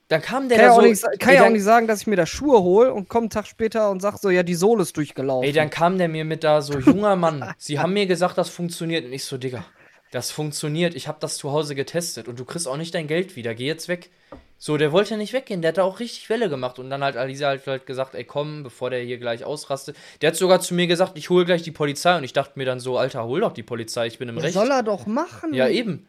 Dann 0.08 0.22
kam 0.22 0.50
der 0.50 0.60
Kann, 0.60 0.66
ja 0.66 0.70
da 0.70 0.76
auch, 0.76 0.82
so. 0.82 0.88
nicht, 0.88 1.20
kann 1.20 1.30
ey, 1.34 1.36
ja 1.38 1.46
auch 1.46 1.50
nicht 1.50 1.64
sagen, 1.64 1.88
dass 1.88 2.02
ich 2.02 2.08
mir 2.08 2.16
da 2.16 2.28
Schuhe 2.28 2.62
hole 2.62 2.94
und 2.94 3.10
komme 3.10 3.24
einen 3.24 3.30
Tag 3.32 3.48
später 3.48 3.90
und 3.90 4.02
sag 4.02 4.18
so, 4.18 4.30
ja, 4.30 4.44
die 4.44 4.54
Sohle 4.54 4.84
ist 4.84 4.96
durchgelaufen. 4.96 5.48
ey, 5.48 5.52
dann 5.52 5.72
kam 5.72 5.98
der 5.98 6.08
mir 6.08 6.26
mit 6.26 6.44
da 6.44 6.62
so, 6.62 6.78
junger 6.80 7.16
Mann. 7.16 7.54
Sie 7.58 7.80
haben 7.80 7.94
mir 7.94 8.06
gesagt, 8.06 8.38
das 8.38 8.50
funktioniert. 8.50 9.06
Und 9.06 9.14
ich 9.14 9.26
so, 9.26 9.38
Digga, 9.38 9.66
das 10.12 10.32
funktioniert. 10.32 10.96
Ich 10.96 11.08
habe 11.08 11.18
das 11.20 11.38
zu 11.38 11.52
Hause 11.52 11.76
getestet. 11.76 12.28
Und 12.28 12.40
du 12.40 12.46
kriegst 12.46 12.68
auch 12.68 12.78
nicht 12.78 12.94
dein 12.96 13.08
Geld 13.08 13.36
wieder. 13.36 13.54
Geh 13.54 13.66
jetzt 13.66 13.88
weg. 13.88 14.10
So, 14.58 14.78
der 14.78 14.92
wollte 14.92 15.18
nicht 15.18 15.34
weggehen. 15.34 15.62
Der 15.62 15.70
hat 15.70 15.78
da 15.78 15.84
auch 15.84 16.00
richtig 16.00 16.30
Welle 16.30 16.48
gemacht. 16.50 16.80
Und 16.80 16.90
dann 16.90 17.04
hat 17.04 17.18
Alisa 17.18 17.48
halt, 17.48 17.68
halt 17.68 17.86
gesagt, 17.86 18.16
ey, 18.16 18.24
komm, 18.24 18.64
bevor 18.64 18.90
der 18.90 19.02
hier 19.02 19.18
gleich 19.18 19.44
ausrastet. 19.44 19.98
Der 20.22 20.30
hat 20.30 20.38
sogar 20.38 20.62
zu 20.62 20.74
mir 20.74 20.88
gesagt, 20.88 21.18
ich 21.18 21.30
hole 21.30 21.44
gleich 21.46 21.64
die 21.64 21.72
Polizei. 21.72 22.18
Und 22.18 22.24
ich 22.24 22.34
dachte 22.34 22.54
mir 22.56 22.66
dann 22.66 22.80
so, 22.80 22.98
Alter, 22.98 23.26
hol 23.26 23.42
doch 23.42 23.52
die 23.54 23.64
Polizei. 23.64 24.08
Ich 24.08 24.18
bin 24.18 24.30
im 24.30 24.38
Ja, 24.38 24.44
Recht. 24.44 24.54
soll 24.54 24.72
er 24.72 24.84
doch 24.84 25.06
machen. 25.06 25.54
Ja, 25.54 25.68
eben. 25.68 26.08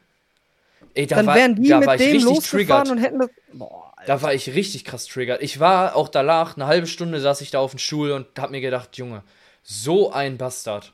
Ey, 0.94 1.06
da 1.06 1.16
Dann 1.16 1.26
war, 1.26 1.34
wären 1.34 1.56
die 1.56 1.68
da 1.68 1.78
mit 1.78 1.86
war 1.88 1.94
ich 1.96 2.02
dem 2.02 2.26
richtig 2.28 2.48
triggert. 2.50 2.88
und 2.90 2.98
hätten 2.98 3.18
das. 3.18 3.30
Boah. 3.52 3.92
Da 4.06 4.22
war 4.22 4.32
ich 4.32 4.54
richtig 4.54 4.84
krass 4.84 5.06
triggert. 5.06 5.42
Ich 5.42 5.58
war 5.58 5.96
auch 5.96 6.08
danach, 6.08 6.56
eine 6.56 6.66
halbe 6.66 6.86
Stunde 6.86 7.20
saß 7.20 7.40
ich 7.40 7.50
da 7.50 7.58
auf 7.58 7.72
dem 7.72 7.78
Stuhl 7.78 8.12
und 8.12 8.26
hab 8.38 8.50
mir 8.52 8.60
gedacht, 8.60 8.96
Junge, 8.96 9.24
so 9.64 10.12
ein 10.12 10.38
Bastard. 10.38 10.92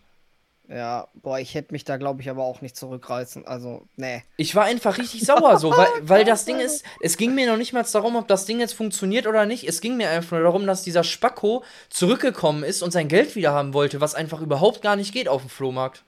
Ja, 0.74 1.08
boah, 1.14 1.38
ich 1.38 1.54
hätte 1.54 1.72
mich 1.72 1.84
da, 1.84 1.98
glaube 1.98 2.22
ich, 2.22 2.30
aber 2.30 2.44
auch 2.44 2.62
nicht 2.62 2.76
zurückreißen. 2.76 3.46
Also, 3.46 3.86
nee. 3.96 4.22
Ich 4.38 4.54
war 4.54 4.64
einfach 4.64 4.96
richtig 4.96 5.26
sauer, 5.26 5.58
so, 5.58 5.70
weil, 5.76 5.88
weil 6.00 6.24
das 6.24 6.46
Ding 6.46 6.60
ist, 6.60 6.82
es 7.00 7.19
ging 7.19 7.34
mir 7.34 7.46
noch 7.46 7.58
nicht 7.58 7.74
mal 7.74 7.82
darum, 7.82 8.16
ob 8.16 8.26
das 8.26 8.46
Ding 8.46 8.58
jetzt 8.58 8.72
funktioniert 8.72 9.26
oder 9.26 9.44
nicht. 9.44 9.69
Es 9.69 9.82
ging 9.82 9.98
mir 9.98 10.08
einfach 10.08 10.32
nur 10.32 10.44
darum, 10.44 10.66
dass 10.66 10.82
dieser 10.82 11.04
Spacko 11.04 11.62
zurückgekommen 11.90 12.64
ist 12.64 12.82
und 12.82 12.90
sein 12.90 13.08
Geld 13.08 13.36
wieder 13.36 13.52
haben 13.52 13.74
wollte, 13.74 14.00
was 14.00 14.14
einfach 14.14 14.40
überhaupt 14.40 14.80
gar 14.80 14.96
nicht 14.96 15.12
geht 15.12 15.28
auf 15.28 15.42
dem 15.42 15.50
Flohmarkt. 15.50 16.04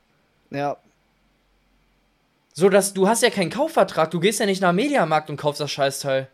Ja, 0.50 0.78
So, 2.54 2.68
dass 2.68 2.94
du 2.94 3.08
hast 3.08 3.22
ja 3.22 3.30
keinen 3.30 3.50
Kaufvertrag, 3.50 4.10
du 4.12 4.20
gehst 4.20 4.40
ja 4.40 4.46
nicht 4.46 4.62
nach 4.62 4.72
Mediamarkt 4.72 5.28
und 5.28 5.36
kaufst 5.36 5.60
das 5.60 5.70
Scheißteil. 5.72 6.28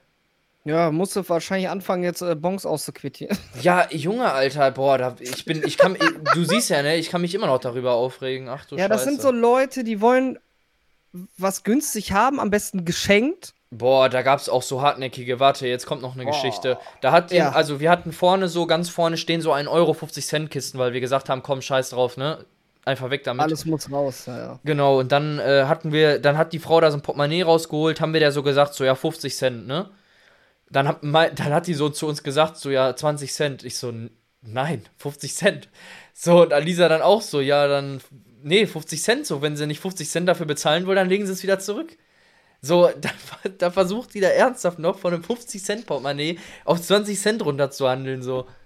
Ja, 0.64 0.90
musst 0.90 1.16
du 1.16 1.26
wahrscheinlich 1.28 1.68
anfangen, 1.68 2.02
jetzt 2.04 2.22
äh, 2.22 2.34
Bons 2.34 2.66
auszuquittieren. 2.66 3.36
Ja, 3.62 3.86
Junge, 3.90 4.30
Alter, 4.32 4.70
boah, 4.70 4.98
da, 4.98 5.16
ich 5.20 5.44
bin, 5.44 5.62
ich 5.66 5.78
kann, 5.78 5.96
du 6.34 6.44
siehst 6.44 6.70
ja, 6.70 6.82
ne, 6.82 6.96
ich 6.96 7.10
kann 7.10 7.20
mich 7.22 7.34
immer 7.34 7.46
noch 7.46 7.58
darüber 7.60 7.92
aufregen. 7.94 8.48
Ach 8.48 8.64
du 8.66 8.76
ja, 8.76 8.88
das 8.88 9.04
sind 9.04 9.14
Scheiße. 9.16 9.22
so 9.28 9.30
Leute, 9.32 9.84
die 9.84 10.00
wollen 10.00 10.38
was 11.38 11.64
günstig 11.64 12.12
haben, 12.12 12.38
am 12.38 12.50
besten 12.50 12.84
geschenkt. 12.84 13.54
Boah, 13.72 14.08
da 14.08 14.22
gab's 14.22 14.48
auch 14.48 14.62
so 14.62 14.82
hartnäckige. 14.82 15.38
Warte, 15.40 15.66
jetzt 15.66 15.86
kommt 15.86 16.02
noch 16.02 16.14
eine 16.14 16.24
Boah. 16.24 16.30
Geschichte. 16.32 16.78
Da 17.00 17.12
hat 17.12 17.30
Ja. 17.32 17.50
also 17.52 17.80
wir 17.80 17.90
hatten 17.90 18.12
vorne 18.12 18.48
so, 18.48 18.66
ganz 18.66 18.88
vorne 18.88 19.16
stehen 19.16 19.40
so 19.40 19.52
1 19.52 19.68
Euro 19.68 19.92
50 19.94 20.26
Cent 20.26 20.50
Kisten, 20.50 20.78
weil 20.78 20.92
wir 20.92 21.00
gesagt 21.00 21.28
haben, 21.28 21.42
komm, 21.42 21.62
scheiß 21.62 21.90
drauf, 21.90 22.16
ne? 22.16 22.44
Einfach 22.84 23.10
weg 23.10 23.24
damit. 23.24 23.42
Alles 23.42 23.64
muss 23.66 23.90
raus, 23.92 24.24
ja, 24.26 24.38
ja. 24.38 24.58
Genau, 24.64 25.00
und 25.00 25.12
dann 25.12 25.38
äh, 25.38 25.64
hatten 25.66 25.92
wir, 25.92 26.18
dann 26.18 26.38
hat 26.38 26.52
die 26.52 26.58
Frau 26.58 26.80
da 26.80 26.90
so 26.90 26.96
ein 26.98 27.02
Portemonnaie 27.02 27.42
rausgeholt, 27.42 28.00
haben 28.00 28.12
wir 28.12 28.20
der 28.20 28.32
so 28.32 28.42
gesagt, 28.42 28.74
so 28.74 28.84
ja, 28.84 28.94
50 28.94 29.36
Cent, 29.36 29.66
ne? 29.66 29.90
Dann 30.70 30.86
hat, 30.88 31.02
dann 31.02 31.52
hat 31.54 31.66
die 31.66 31.74
so 31.74 31.88
zu 31.88 32.06
uns 32.06 32.22
gesagt, 32.22 32.56
so 32.56 32.70
ja, 32.70 32.94
20 32.94 33.32
Cent. 33.32 33.64
Ich 33.64 33.76
so, 33.76 33.88
"N- 33.90 34.10
nein, 34.42 34.84
50 34.98 35.34
Cent. 35.34 35.68
So, 36.14 36.42
und 36.42 36.52
Alisa 36.52 36.88
dann 36.88 37.02
auch 37.02 37.22
so, 37.22 37.40
ja, 37.40 37.66
dann, 37.66 38.00
nee, 38.42 38.66
50 38.66 39.02
Cent, 39.02 39.26
so, 39.26 39.42
wenn 39.42 39.56
sie 39.56 39.66
nicht 39.66 39.80
50 39.80 40.08
Cent 40.08 40.28
dafür 40.28 40.46
bezahlen 40.46 40.86
will, 40.86 40.94
dann 40.94 41.08
legen 41.08 41.26
sie 41.26 41.32
es 41.32 41.42
wieder 41.42 41.58
zurück. 41.58 41.96
So, 42.62 42.88
da, 43.00 43.10
da 43.58 43.70
versucht 43.70 44.14
die 44.14 44.20
da 44.20 44.28
ernsthaft 44.28 44.78
noch 44.78 44.98
von 44.98 45.12
einem 45.14 45.24
50 45.24 45.62
Cent 45.64 45.86
Portemonnaie 45.86 46.38
auf 46.64 46.80
20 46.80 47.18
Cent 47.18 47.44
runter 47.44 47.70
zu 47.70 47.88
handeln, 47.88 48.22
so. 48.22 48.46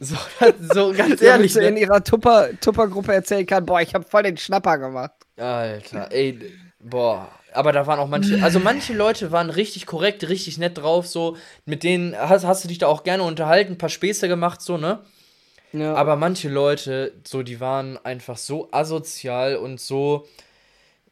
So, 0.00 0.16
so 0.60 0.88
ganz 0.92 1.20
Damit 1.20 1.22
ehrlich, 1.22 1.52
sie 1.54 1.60
in 1.64 1.74
ne? 1.74 1.80
ihrer 1.80 2.02
Tupper- 2.02 2.50
Tupper-Gruppe 2.60 3.14
erzählen 3.14 3.46
kann, 3.46 3.64
boah, 3.64 3.80
ich 3.80 3.94
habe 3.94 4.04
voll 4.04 4.24
den 4.24 4.36
Schnapper 4.36 4.76
gemacht. 4.78 5.12
Alter, 5.36 6.10
ey, 6.10 6.52
boah. 6.80 7.30
Aber 7.54 7.72
da 7.72 7.86
waren 7.86 7.98
auch 7.98 8.08
manche, 8.08 8.42
also 8.42 8.58
manche 8.64 8.92
Leute 8.92 9.32
waren 9.32 9.50
richtig 9.50 9.86
korrekt, 9.86 10.28
richtig 10.28 10.58
nett 10.58 10.78
drauf, 10.78 11.06
so. 11.06 11.36
Mit 11.64 11.82
denen 11.82 12.16
hast, 12.16 12.44
hast 12.44 12.64
du 12.64 12.68
dich 12.68 12.78
da 12.78 12.86
auch 12.88 13.04
gerne 13.04 13.22
unterhalten, 13.22 13.72
ein 13.72 13.78
paar 13.78 13.88
Späße 13.88 14.28
gemacht, 14.28 14.60
so, 14.60 14.76
ne? 14.76 15.00
Ja. 15.72 15.94
Aber 15.94 16.16
manche 16.16 16.48
Leute, 16.48 17.12
so, 17.24 17.42
die 17.42 17.60
waren 17.60 17.98
einfach 18.04 18.36
so 18.36 18.68
asozial 18.70 19.56
und 19.56 19.80
so, 19.80 20.26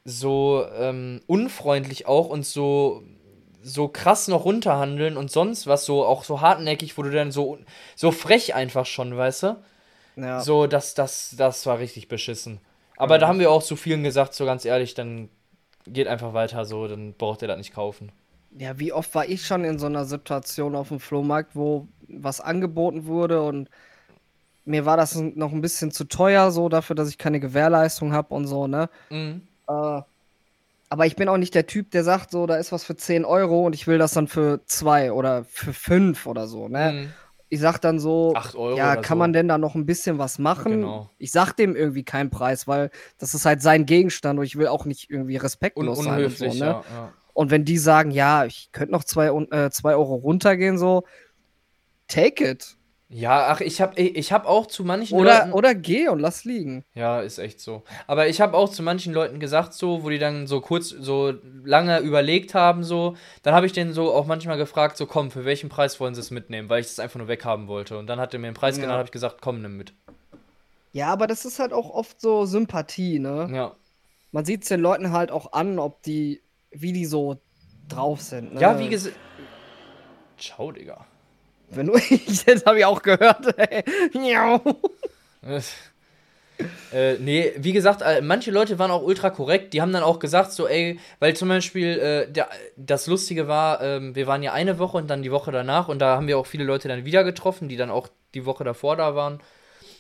so 0.05 0.65
ähm, 0.79 1.21
unfreundlich 1.27 2.07
auch 2.07 2.29
und 2.29 2.47
so, 2.47 3.03
so 3.63 3.89
krass 3.89 4.29
noch 4.29 4.45
runterhandeln 4.45 5.17
und 5.17 5.31
sonst 5.31 5.67
was, 5.67 5.85
so 5.85 6.05
auch 6.05 6.25
so 6.25 6.41
hartnäckig, 6.41 6.97
wo 6.97 7.03
du 7.03 7.11
dann 7.11 7.33
so, 7.33 7.59
so 7.97 8.11
frech 8.13 8.55
einfach 8.55 8.87
schon, 8.87 9.17
weißt 9.17 9.43
du? 9.45 9.57
ja. 10.17 10.41
So, 10.41 10.67
das, 10.67 10.95
das, 10.95 11.35
das 11.37 11.67
war 11.67 11.79
richtig 11.79 12.09
beschissen. 12.09 12.61
Aber 12.97 13.19
da 13.19 13.27
haben 13.27 13.41
wir 13.41 13.51
auch 13.51 13.63
zu 13.63 13.75
vielen 13.75 14.05
gesagt, 14.05 14.35
so 14.35 14.45
ganz 14.45 14.65
ehrlich, 14.65 14.95
dann 14.95 15.29
geht 15.87 16.09
einfach 16.09 16.35
weiter 16.35 16.65
so, 16.65 16.87
dann 16.89 17.15
braucht 17.15 17.43
ihr 17.43 17.49
das 17.49 17.59
nicht 17.59 17.75
kaufen. 17.75 18.13
ja, 18.59 18.79
wie 18.79 18.93
oft 18.93 19.15
war 19.15 19.27
ich 19.29 19.47
schon 19.47 19.65
in 19.65 19.79
so 19.79 19.87
einer 19.87 20.05
Situation 20.05 20.77
auf 20.77 20.89
dem 20.89 21.01
Flohmarkt, 21.01 21.57
wo 21.57 21.89
was 22.09 22.41
angeboten 22.41 23.07
wurde 23.07 23.43
und 23.43 23.69
mir 24.65 24.85
war 24.87 24.97
das 24.97 25.17
noch 25.17 25.53
ein 25.53 25.61
bisschen 25.61 25.91
zu 25.91 26.05
teuer, 26.05 26.51
so 26.51 26.69
dafür, 26.69 26.95
dass 26.95 27.09
ich 27.09 27.19
keine 27.19 27.41
Gewährleistung 27.41 28.13
habe 28.13 28.35
und 28.35 28.47
so, 28.47 28.67
ne? 28.67 28.89
Mhm. 29.11 29.43
Äh, 29.69 30.03
aber 30.89 31.07
ich 31.07 31.17
bin 31.17 31.29
auch 31.29 31.39
nicht 31.39 31.55
der 31.55 31.67
Typ, 31.67 31.91
der 31.91 32.05
sagt, 32.05 32.31
so, 32.31 32.47
da 32.47 32.57
ist 32.57 32.71
was 32.71 32.85
für 32.85 32.95
10 32.97 33.25
Euro 33.25 33.65
und 33.67 33.75
ich 33.75 33.87
will 33.87 33.99
das 33.99 34.13
dann 34.13 34.29
für 34.29 34.61
2 34.67 35.13
oder 35.13 35.45
für 35.45 35.73
5 35.73 36.27
oder 36.27 36.47
so, 36.47 36.69
ne? 36.69 36.93
Mhm. 36.93 37.13
Ich 37.53 37.61
sag 37.61 37.79
dann 37.81 38.01
so, 38.01 38.33
8 38.35 38.55
Euro 38.55 38.79
ja, 38.79 38.97
kann 38.97 39.17
so. 39.17 39.19
man 39.19 39.35
denn 39.35 39.47
da 39.47 39.59
noch 39.59 39.75
ein 39.75 39.85
bisschen 39.85 40.19
was 40.19 40.39
machen? 40.39 40.73
Genau. 40.73 41.11
Ich 41.19 41.33
sag 41.33 41.53
dem 41.53 41.77
irgendwie 41.77 42.03
keinen 42.03 42.31
Preis, 42.31 42.67
weil 42.67 42.91
das 43.19 43.35
ist 43.35 43.45
halt 43.45 43.61
sein 43.61 43.85
Gegenstand 43.85 44.39
und 44.39 44.47
ich 44.47 44.57
will 44.57 44.69
auch 44.69 44.87
nicht 44.87 45.11
irgendwie 45.11 45.35
Un 45.35 45.43
respektlos 45.43 46.03
sein 46.03 46.25
und 46.25 46.35
so, 46.39 46.47
ne? 46.47 46.55
ja, 46.55 46.85
ja. 46.91 47.13
Und 47.35 47.51
wenn 47.51 47.67
die 47.67 47.77
sagen, 47.77 48.11
ja, 48.11 48.47
ich 48.47 48.71
könnte 48.73 48.93
noch 48.93 49.05
zwei, 49.05 49.33
Un- 49.33 49.53
äh, 49.53 49.71
zwei 49.71 49.95
Euro 49.95 50.15
runtergehen, 50.15 50.79
so, 50.79 51.05
take 52.09 52.43
it. 52.43 52.79
Ja, 53.15 53.49
ach, 53.49 53.61
ich 53.61 53.83
habe 53.83 54.01
ich 54.01 54.33
hab 54.33 54.47
auch 54.47 54.67
zu 54.67 54.85
manchen 54.85 55.19
Oder, 55.19 55.41
Leuten. 55.41 55.53
oder 55.53 55.75
geh 55.75 56.09
und 56.09 56.19
lass 56.19 56.45
liegen. 56.45 56.83
Ja, 56.95 57.21
ist 57.21 57.37
echt 57.39 57.61
so. 57.61 57.83
Aber 58.07 58.27
ich 58.29 58.41
habe 58.41 58.57
auch 58.57 58.71
zu 58.71 58.83
manchen 58.83 59.13
Leuten 59.13 59.39
gesagt, 59.39 59.75
so, 59.75 60.03
wo 60.03 60.09
die 60.09 60.19
dann 60.19 60.47
so 60.47 60.63
kurz, 60.63 60.89
so 60.89 61.35
lange 61.63 61.99
überlegt 61.99 62.55
haben, 62.55 62.83
so, 62.85 63.15
dann 63.43 63.55
habe 63.55 63.67
ich 63.67 63.73
denen 63.73 63.93
so 63.93 64.15
auch 64.15 64.25
manchmal 64.25 64.57
gefragt, 64.57 64.97
so, 64.97 65.05
komm, 65.05 65.31
für 65.31 65.45
welchen 65.45 65.69
Preis 65.69 66.01
wollen 66.01 66.15
sie 66.15 66.23
es 66.23 66.31
mitnehmen, 66.31 66.71
weil 66.71 66.81
ich 66.81 66.87
es 66.87 66.99
einfach 66.99 67.19
nur 67.19 67.29
weghaben 67.29 67.69
wollte. 67.69 67.99
Und 67.99 68.07
dann 68.07 68.19
hat 68.19 68.33
er 68.33 68.41
mir 68.41 68.47
einen 68.47 68.57
Preis 68.57 68.77
Ja. 68.79 68.83
genannt, 68.85 68.97
habe 68.99 69.09
ich 69.09 69.13
gesagt, 69.13 69.43
komm, 69.43 69.61
nimm 69.61 69.77
mit. 69.77 69.93
Ja, 70.95 71.09
aber 71.13 71.27
das 71.27 71.45
ist 71.45 71.59
halt 71.59 71.75
auch 71.75 71.91
oft 71.91 72.19
so 72.19 72.47
Sympathie, 72.47 73.19
ne? 73.19 73.51
Ja. 73.53 73.73
Man 74.31 74.47
sieht 74.47 74.63
es 74.63 74.69
den 74.69 74.81
Leuten 74.81 75.13
halt 75.13 75.31
auch 75.31 75.53
an, 75.53 75.79
ob 75.79 76.03
die, 76.03 76.41
wie 76.71 76.95
die 76.95 77.05
so 77.05 77.37
drauf 77.91 78.23
sind. 78.23 78.55
Ne? 78.55 78.61
Ja, 78.63 78.79
wie 78.79 78.89
gesagt. 78.89 79.17
Ciao, 80.39 80.73
Digga. 80.73 81.05
Wenn 81.75 81.87
du, 81.87 81.93
das 82.47 82.65
habe 82.65 82.79
ich 82.79 82.85
auch 82.85 83.03
gehört. 83.03 83.47
Äh, 86.93 87.15
nee, 87.19 87.53
wie 87.57 87.73
gesagt, 87.73 88.03
äh, 88.03 88.21
manche 88.21 88.51
Leute 88.51 88.79
waren 88.79 88.91
auch 88.91 89.03
ultra 89.03 89.31
korrekt. 89.31 89.73
Die 89.73 89.81
haben 89.81 89.93
dann 89.93 90.03
auch 90.03 90.19
gesagt, 90.19 90.53
so, 90.53 90.69
ey, 90.69 90.99
weil 91.19 91.35
zum 91.35 91.49
Beispiel 91.49 91.99
äh, 91.99 92.31
der, 92.31 92.49
das 92.77 93.07
Lustige 93.07 93.49
war, 93.49 93.81
ähm, 93.83 94.15
wir 94.15 94.27
waren 94.27 94.43
ja 94.43 94.53
eine 94.53 94.79
Woche 94.79 94.99
und 94.99 95.09
dann 95.09 95.23
die 95.23 95.33
Woche 95.33 95.51
danach 95.51 95.89
und 95.89 95.99
da 95.99 96.17
haben 96.17 96.29
wir 96.29 96.39
auch 96.39 96.47
viele 96.47 96.65
Leute 96.65 96.89
dann 96.89 97.05
wieder 97.05 97.25
getroffen, 97.25 97.69
die 97.69 97.77
dann 97.77 97.91
auch 97.91 98.09
die 98.35 98.47
Woche 98.47 98.65
davor 98.65 98.97
da 98.97 99.15
waren. 99.15 99.41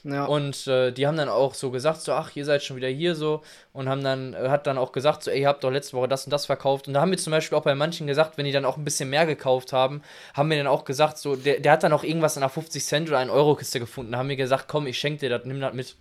Ja. 0.04 0.24
Und 0.24 0.66
äh, 0.66 0.90
die 0.90 1.06
haben 1.06 1.16
dann 1.16 1.28
auch 1.28 1.54
so 1.54 1.70
gesagt, 1.70 2.00
so, 2.00 2.12
ach, 2.12 2.34
ihr 2.34 2.44
seid 2.44 2.62
schon 2.62 2.76
wieder 2.76 2.88
hier 2.88 3.14
so. 3.14 3.42
Und 3.72 3.88
haben 3.88 4.02
dann, 4.02 4.34
äh, 4.34 4.48
hat 4.48 4.66
dann 4.66 4.76
auch 4.78 4.92
gesagt, 4.92 5.22
so, 5.22 5.30
ey, 5.30 5.42
ihr 5.42 5.48
habt 5.48 5.62
doch 5.62 5.70
letzte 5.70 5.96
Woche 5.96 6.08
das 6.08 6.24
und 6.24 6.30
das 6.32 6.46
verkauft. 6.46 6.88
Und 6.88 6.94
da 6.94 7.00
haben 7.00 7.10
wir 7.10 7.18
zum 7.18 7.30
Beispiel 7.30 7.56
auch 7.56 7.62
bei 7.62 7.74
manchen 7.74 8.06
gesagt, 8.06 8.36
wenn 8.38 8.44
die 8.44 8.52
dann 8.52 8.64
auch 8.64 8.76
ein 8.76 8.84
bisschen 8.84 9.10
mehr 9.10 9.26
gekauft 9.26 9.72
haben, 9.72 10.02
haben 10.34 10.50
wir 10.50 10.56
dann 10.56 10.66
auch 10.66 10.84
gesagt, 10.84 11.18
so, 11.18 11.36
der, 11.36 11.60
der 11.60 11.72
hat 11.72 11.82
dann 11.84 11.92
auch 11.92 12.02
irgendwas 12.04 12.36
in 12.36 12.42
einer 12.42 12.50
50 12.50 12.84
Cent 12.84 13.08
oder 13.08 13.18
1 13.18 13.30
Euro 13.30 13.54
Kiste 13.54 13.78
gefunden. 13.80 14.12
Da 14.12 14.18
haben 14.18 14.28
wir 14.28 14.36
gesagt, 14.36 14.66
komm, 14.68 14.86
ich 14.86 14.98
schenke 14.98 15.20
dir 15.20 15.30
das, 15.30 15.44
nimm 15.44 15.60
das 15.60 15.72
mit. 15.74 15.94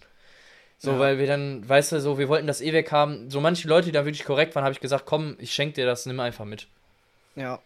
So, 0.80 0.94
Ja. 0.94 1.00
weil 1.00 1.20
wir 1.20 1.28
dann, 1.28 1.68
weißt 1.70 1.92
du, 1.92 2.02
so, 2.02 2.18
wir 2.18 2.28
wollten 2.28 2.48
das 2.48 2.60
eh 2.62 2.74
weg 2.74 2.92
haben. 2.92 3.30
So 3.30 3.40
manche 3.40 3.68
Leute, 3.68 3.86
die 3.86 3.92
da 3.92 4.04
wirklich 4.06 4.26
korrekt 4.26 4.56
waren, 4.56 4.64
habe 4.64 4.74
ich 4.74 4.80
gesagt, 4.80 5.06
komm, 5.06 5.36
ich 5.38 5.54
schenke 5.54 5.76
dir 5.76 5.86
das, 5.86 6.06
nimm 6.08 6.20
einfach 6.20 6.46
mit. 6.46 6.68
ja. 7.36 7.60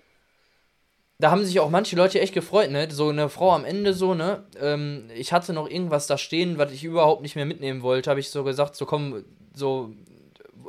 Da 1.17 1.31
haben 1.31 1.45
sich 1.45 1.59
auch 1.59 1.69
manche 1.69 1.95
Leute 1.95 2.19
echt 2.19 2.33
gefreut, 2.33 2.71
ne? 2.71 2.87
So 2.91 3.09
eine 3.09 3.29
Frau 3.29 3.53
am 3.53 3.63
Ende 3.63 3.93
so, 3.93 4.13
ne? 4.13 4.43
Ähm, 4.59 5.09
ich 5.15 5.31
hatte 5.31 5.53
noch 5.53 5.69
irgendwas 5.69 6.07
da 6.07 6.17
stehen, 6.17 6.57
was 6.57 6.71
ich 6.73 6.83
überhaupt 6.83 7.21
nicht 7.21 7.35
mehr 7.35 7.45
mitnehmen 7.45 7.83
wollte. 7.83 8.09
Habe 8.09 8.19
ich 8.19 8.29
so 8.29 8.43
gesagt, 8.43 8.75
so 8.75 8.85
komm, 8.85 9.23
so 9.53 9.93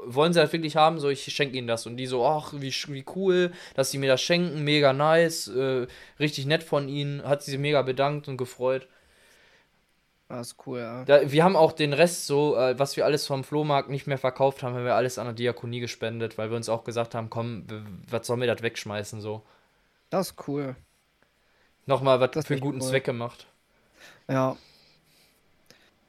wollen 0.07 0.33
sie 0.33 0.41
das 0.41 0.53
wirklich 0.53 0.77
haben? 0.77 1.01
So, 1.01 1.09
ich 1.09 1.25
schenke 1.25 1.59
ihnen 1.59 1.67
das. 1.67 1.87
Und 1.87 1.97
die 1.97 2.07
so, 2.07 2.25
ach, 2.25 2.53
wie, 2.55 2.71
wie 2.71 3.05
cool, 3.17 3.51
dass 3.75 3.91
sie 3.91 3.99
mir 3.99 4.09
das 4.09 4.23
schenken, 4.23 4.63
mega 4.63 4.93
nice, 4.93 5.49
äh, 5.49 5.87
richtig 6.21 6.47
nett 6.47 6.63
von 6.63 6.89
ihnen. 6.89 7.25
Hat 7.25 7.43
sie 7.43 7.59
mega 7.59 7.83
bedankt 7.83 8.29
und 8.29 8.37
gefreut. 8.37 8.87
Das 10.29 10.49
ist 10.49 10.67
cool, 10.67 10.81
ja. 10.81 11.05
Da, 11.05 11.31
wir 11.31 11.45
haben 11.45 11.57
auch 11.57 11.73
den 11.73 11.93
Rest 11.93 12.27
so, 12.27 12.57
äh, 12.57 12.79
was 12.79 12.97
wir 12.97 13.05
alles 13.05 13.27
vom 13.27 13.45
Flohmarkt 13.45 13.91
nicht 13.91 14.07
mehr 14.07 14.19
verkauft 14.19 14.63
haben, 14.63 14.75
haben 14.75 14.85
wir 14.85 14.95
alles 14.95 15.19
an 15.19 15.27
der 15.27 15.35
Diakonie 15.35 15.81
gespendet, 15.81 16.39
weil 16.39 16.51
wir 16.51 16.57
uns 16.57 16.69
auch 16.69 16.85
gesagt 16.85 17.15
haben, 17.15 17.31
komm, 17.31 17.65
was 18.09 18.27
sollen 18.27 18.41
wir 18.41 18.53
das 18.53 18.63
wegschmeißen 18.63 19.21
so. 19.21 19.43
Das 20.11 20.31
ist 20.31 20.49
cool. 20.49 20.77
Nochmal 21.87 22.21
was 22.21 22.33
Das 22.33 22.47
für 22.47 22.55
einen 22.55 22.61
guten 22.61 22.81
cool. 22.81 22.89
Zweck 22.89 23.05
gemacht. 23.05 23.47
Ja. 24.29 24.57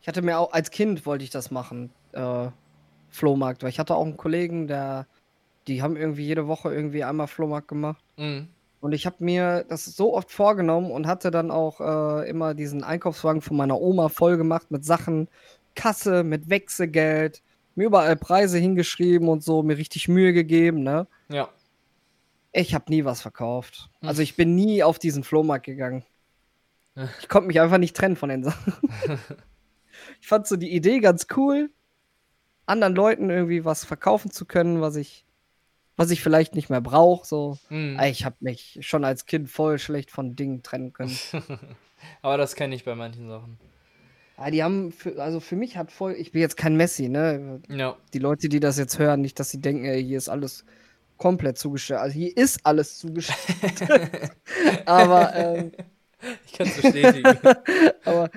Ich 0.02 0.08
hatte 0.08 0.22
mir 0.22 0.40
auch, 0.40 0.54
als 0.54 0.72
Kind 0.72 1.06
wollte 1.06 1.24
ich 1.24 1.30
das 1.30 1.52
machen, 1.52 1.92
äh, 2.14 2.48
Flohmarkt, 3.10 3.64
weil 3.64 3.70
ich 3.70 3.80
hatte 3.80 3.96
auch 3.96 4.06
einen 4.06 4.18
Kollegen, 4.18 4.68
der, 4.68 5.08
die 5.68 5.82
haben 5.82 5.98
irgendwie 5.98 6.26
jede 6.26 6.48
Woche 6.48 6.74
irgendwie 6.74 7.04
einmal 7.04 7.28
Flohmarkt 7.28 7.68
gemacht. 7.68 8.04
Mhm. 8.18 8.48
Und 8.80 8.92
ich 8.94 9.06
habe 9.06 9.18
mir 9.20 9.66
das 9.68 9.86
so 9.86 10.16
oft 10.16 10.32
vorgenommen 10.32 10.92
und 10.92 11.08
hatte 11.08 11.32
dann 11.32 11.52
auch 11.52 11.82
äh, 11.82 12.30
immer 12.30 12.54
diesen 12.54 12.84
Einkaufswagen 12.84 13.42
von 13.42 13.58
meiner 13.58 13.80
Oma 13.80 14.10
voll 14.10 14.38
gemacht 14.38 14.70
mit 14.70 14.86
Sachen, 14.86 15.28
Kasse, 15.76 16.24
mit 16.24 16.50
Wechselgeld, 16.50 17.42
mir 17.76 17.86
überall 17.88 18.16
Preise 18.16 18.58
hingeschrieben 18.58 19.28
und 19.28 19.44
so, 19.44 19.64
mir 19.64 19.78
richtig 19.78 20.08
Mühe 20.08 20.32
gegeben, 20.34 20.84
ne? 20.84 21.08
Ja. 21.30 21.50
Ich 22.52 22.74
habe 22.74 22.86
nie 22.90 23.06
was 23.06 23.22
verkauft. 23.22 23.90
Hm. 24.00 24.10
Also 24.10 24.22
ich 24.22 24.36
bin 24.36 24.56
nie 24.56 24.84
auf 24.84 25.00
diesen 25.00 25.24
Flohmarkt 25.24 25.66
gegangen. 25.66 26.04
Ich 27.20 27.30
konnte 27.30 27.48
mich 27.48 27.62
einfach 27.62 27.78
nicht 27.78 27.96
trennen 27.96 28.16
von 28.16 28.30
den 28.30 28.44
Sachen. 28.44 28.74
ich 30.20 30.28
fand 30.28 30.48
so 30.48 30.56
die 30.56 30.74
Idee 30.74 31.00
ganz 31.00 31.28
cool, 31.36 31.70
anderen 32.66 32.96
Leuten 32.96 33.30
irgendwie 33.30 33.66
was 33.66 33.86
verkaufen 33.86 34.32
zu 34.32 34.46
können, 34.46 34.82
was 34.82 34.96
ich, 34.96 35.26
was 35.96 36.10
ich 36.10 36.24
vielleicht 36.24 36.56
nicht 36.56 36.70
mehr 36.70 36.82
brauche. 36.82 37.26
So. 37.26 37.60
Ey, 37.70 38.10
ich 38.10 38.26
habe 38.26 38.36
mich 38.40 38.80
schon 38.82 39.06
als 39.06 39.28
Kind 39.28 39.50
voll 39.50 39.78
schlecht 39.78 40.10
von 40.10 40.36
Dingen 40.36 40.64
trennen 40.64 40.92
können. 40.92 41.16
Aber 42.22 42.38
das 42.38 42.56
kenne 42.56 42.76
ich 42.76 42.84
bei 42.84 42.96
manchen 42.96 43.28
Sachen. 43.28 43.60
Ja, 44.38 44.52
die 44.52 44.64
haben, 44.64 44.92
für, 44.92 45.22
also 45.22 45.40
für 45.40 45.56
mich 45.56 45.78
hat 45.78 45.92
voll, 45.92 46.14
ich 46.14 46.32
bin 46.32 46.42
jetzt 46.42 46.58
kein 46.58 46.76
Messi, 46.76 47.10
ne? 47.10 47.60
Ja. 47.70 47.98
Die 48.14 48.20
Leute, 48.20 48.50
die 48.50 48.60
das 48.60 48.78
jetzt 48.78 49.00
hören, 49.00 49.22
nicht, 49.22 49.40
dass 49.40 49.50
sie 49.50 49.62
denken, 49.62 49.86
ey, 49.86 50.04
hier 50.04 50.18
ist 50.18 50.30
alles 50.30 50.64
komplett 51.18 51.58
zugestellt. 51.58 52.00
Also 52.02 52.14
hier 52.14 52.36
ist 52.38 52.60
alles 52.64 52.98
zugestellt. 52.98 53.88
aber, 54.86 55.34
ähm, 55.36 55.72
Ich 56.46 56.54
kann 56.54 56.68
es 56.68 56.76
bestätigen. 56.82 57.38
aber, 58.06 58.30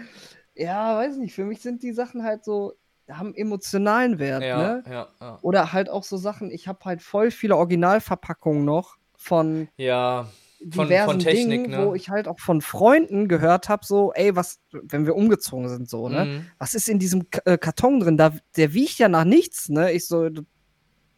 ja, 0.54 0.96
weiß 0.96 1.16
nicht, 1.16 1.34
für 1.34 1.44
mich 1.44 1.60
sind 1.60 1.82
die 1.82 1.92
Sachen 1.92 2.22
halt 2.24 2.44
so, 2.44 2.74
haben 3.10 3.34
emotionalen 3.34 4.18
Wert, 4.18 4.42
ja, 4.42 4.56
ne? 4.58 4.82
ja, 4.88 5.08
ja. 5.20 5.38
Oder 5.42 5.72
halt 5.72 5.88
auch 5.90 6.04
so 6.04 6.16
Sachen, 6.16 6.50
ich 6.50 6.68
habe 6.68 6.78
halt 6.84 7.02
voll 7.02 7.30
viele 7.30 7.56
Originalverpackungen 7.56 8.64
noch 8.64 8.96
von 9.16 9.68
Ja, 9.76 10.28
Von- 10.70 10.86
diversen 10.86 11.04
von 11.10 11.18
Technik, 11.18 11.64
Dingen, 11.64 11.70
ne? 11.80 11.86
wo 11.86 11.94
ich 11.94 12.08
halt 12.10 12.28
auch 12.28 12.38
von 12.38 12.60
Freunden 12.60 13.26
gehört 13.28 13.68
habe, 13.68 13.84
so, 13.84 14.12
ey, 14.12 14.36
was, 14.36 14.60
wenn 14.70 15.06
wir 15.06 15.16
umgezogen 15.16 15.68
sind, 15.68 15.88
so, 15.88 16.08
ne? 16.08 16.26
Mhm. 16.26 16.46
Was 16.58 16.74
ist 16.74 16.88
in 16.88 16.98
diesem 16.98 17.26
äh, 17.46 17.56
Karton 17.58 17.98
drin? 18.00 18.16
Da, 18.16 18.32
der 18.56 18.74
wiegt 18.74 18.98
ja 18.98 19.08
nach 19.08 19.24
nichts, 19.24 19.70
ne? 19.70 19.90
Ich 19.92 20.06
so, 20.06 20.28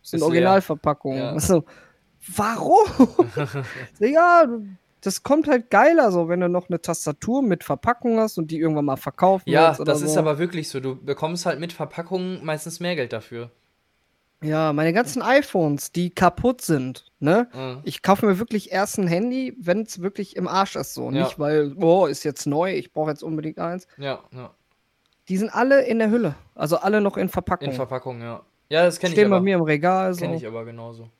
das 0.02 0.10
sind 0.10 0.20
leer. 0.20 0.26
Originalverpackungen. 0.26 1.18
Ja. 1.18 1.40
So, 1.40 1.64
warum? 2.36 3.08
ja, 4.00 4.46
das 5.00 5.22
kommt 5.22 5.48
halt 5.48 5.70
geiler, 5.70 6.12
so, 6.12 6.28
wenn 6.28 6.40
du 6.40 6.48
noch 6.48 6.68
eine 6.68 6.80
Tastatur 6.80 7.42
mit 7.42 7.64
Verpackung 7.64 8.18
hast 8.18 8.38
und 8.38 8.50
die 8.50 8.58
irgendwann 8.58 8.84
mal 8.84 8.96
verkaufen 8.96 9.48
Ja, 9.48 9.72
das 9.72 10.02
ist 10.02 10.14
so. 10.14 10.20
aber 10.20 10.38
wirklich 10.38 10.68
so. 10.68 10.80
Du 10.80 10.94
bekommst 10.94 11.44
halt 11.44 11.58
mit 11.58 11.72
Verpackungen 11.72 12.44
meistens 12.44 12.78
mehr 12.80 12.94
Geld 12.94 13.12
dafür. 13.12 13.50
Ja, 14.42 14.72
meine 14.72 14.92
ganzen 14.92 15.22
iPhones, 15.22 15.92
die 15.92 16.10
kaputt 16.10 16.62
sind, 16.62 17.04
ne? 17.20 17.48
Mhm. 17.54 17.80
Ich 17.84 18.02
kaufe 18.02 18.26
mir 18.26 18.40
wirklich 18.40 18.72
erst 18.72 18.98
ein 18.98 19.06
Handy, 19.06 19.56
wenn 19.58 19.82
es 19.82 20.02
wirklich 20.02 20.34
im 20.36 20.48
Arsch 20.48 20.74
ist, 20.74 20.94
so. 20.94 21.10
Ja. 21.10 21.24
Nicht, 21.24 21.38
weil, 21.38 21.74
oh, 21.80 22.06
ist 22.06 22.24
jetzt 22.24 22.46
neu, 22.46 22.74
ich 22.74 22.92
brauche 22.92 23.10
jetzt 23.10 23.22
unbedingt 23.22 23.60
eins. 23.60 23.86
Ja, 23.98 24.20
ja. 24.32 24.50
Die 25.28 25.36
sind 25.36 25.54
alle 25.54 25.84
in 25.84 26.00
der 26.00 26.10
Hülle. 26.10 26.34
Also 26.56 26.78
alle 26.78 27.00
noch 27.00 27.16
in 27.16 27.28
Verpackung. 27.28 27.68
In 27.68 27.74
Verpackung, 27.74 28.20
ja. 28.20 28.42
Ja, 28.72 28.86
das 28.86 28.98
kenne 28.98 29.12
ich 29.12 29.18
Stehen 29.18 29.28
bei 29.28 29.40
mir 29.40 29.56
im 29.56 29.62
Regal. 29.62 30.14
So. 30.14 30.20
Kenne 30.20 30.36
ich 30.36 30.46
aber 30.46 30.64
genauso. 30.64 31.10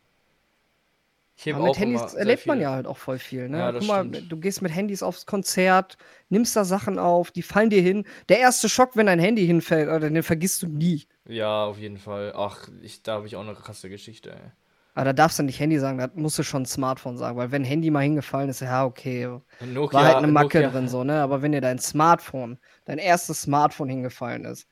Ich 1.36 1.46
mit 1.46 1.76
Handys 1.76 2.14
erlebt 2.14 2.46
man 2.46 2.60
ja 2.60 2.70
halt 2.70 2.86
auch 2.86 2.96
voll 2.96 3.18
viel. 3.18 3.48
Ne? 3.50 3.58
Ja, 3.58 3.72
Guck 3.72 3.82
mal, 3.82 4.06
stimmt. 4.06 4.32
du 4.32 4.36
gehst 4.38 4.62
mit 4.62 4.74
Handys 4.74 5.02
aufs 5.02 5.26
Konzert, 5.26 5.98
nimmst 6.30 6.56
da 6.56 6.64
Sachen 6.64 6.98
auf, 6.98 7.30
die 7.30 7.42
fallen 7.42 7.68
dir 7.68 7.82
hin. 7.82 8.06
Der 8.30 8.38
erste 8.38 8.70
Schock, 8.70 8.96
wenn 8.96 9.06
dein 9.06 9.18
Handy 9.18 9.44
hinfällt, 9.44 9.88
oder 9.88 10.08
den 10.08 10.22
vergisst 10.22 10.62
du 10.62 10.68
nie. 10.68 11.06
Ja, 11.26 11.64
auf 11.64 11.78
jeden 11.78 11.98
Fall. 11.98 12.32
Ach, 12.34 12.68
ich, 12.80 13.02
da 13.02 13.14
habe 13.14 13.26
ich 13.26 13.36
auch 13.36 13.42
eine 13.42 13.54
krasse 13.54 13.90
Geschichte, 13.90 14.30
ey. 14.30 14.50
Aber 14.94 15.06
da 15.06 15.12
darfst 15.12 15.38
du 15.38 15.42
nicht 15.42 15.60
Handy 15.60 15.78
sagen, 15.78 15.98
da 15.98 16.08
musst 16.14 16.38
du 16.38 16.42
schon 16.42 16.64
Smartphone 16.64 17.18
sagen, 17.18 17.36
weil 17.36 17.50
wenn 17.50 17.64
Handy 17.64 17.90
mal 17.90 18.00
hingefallen 18.00 18.48
ist, 18.48 18.60
ja, 18.60 18.84
okay, 18.84 19.26
Nokia, 19.60 19.98
war 19.98 20.06
halt 20.06 20.16
eine 20.18 20.28
Macke 20.28 20.60
Nokia, 20.60 20.70
drin, 20.70 20.88
so, 20.88 21.02
ne? 21.04 21.20
Aber 21.22 21.42
wenn 21.42 21.52
dir 21.52 21.60
dein 21.60 21.78
Smartphone, 21.78 22.58
dein 22.84 22.98
erstes 22.98 23.42
Smartphone 23.42 23.88
hingefallen 23.88 24.44
ist, 24.44 24.68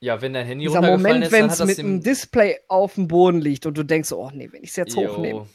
Ja, 0.00 0.20
wenn 0.22 0.32
dein 0.32 0.46
Handy 0.46 0.64
dieser 0.64 0.78
runtergefallen 0.78 1.20
Moment, 1.20 1.24
ist, 1.26 1.32
wenn 1.32 1.46
es 1.46 1.64
mit 1.64 1.78
dem... 1.78 2.02
Display 2.02 2.58
auf 2.68 2.94
dem 2.94 3.06
Boden 3.06 3.40
liegt 3.40 3.66
und 3.66 3.76
du 3.76 3.82
denkst, 3.82 4.12
oh 4.12 4.30
nee, 4.32 4.48
wenn 4.50 4.62
ich 4.62 4.70
es 4.70 4.76
jetzt 4.76 4.96
Jo. 4.96 5.08
hochnehme. 5.08 5.46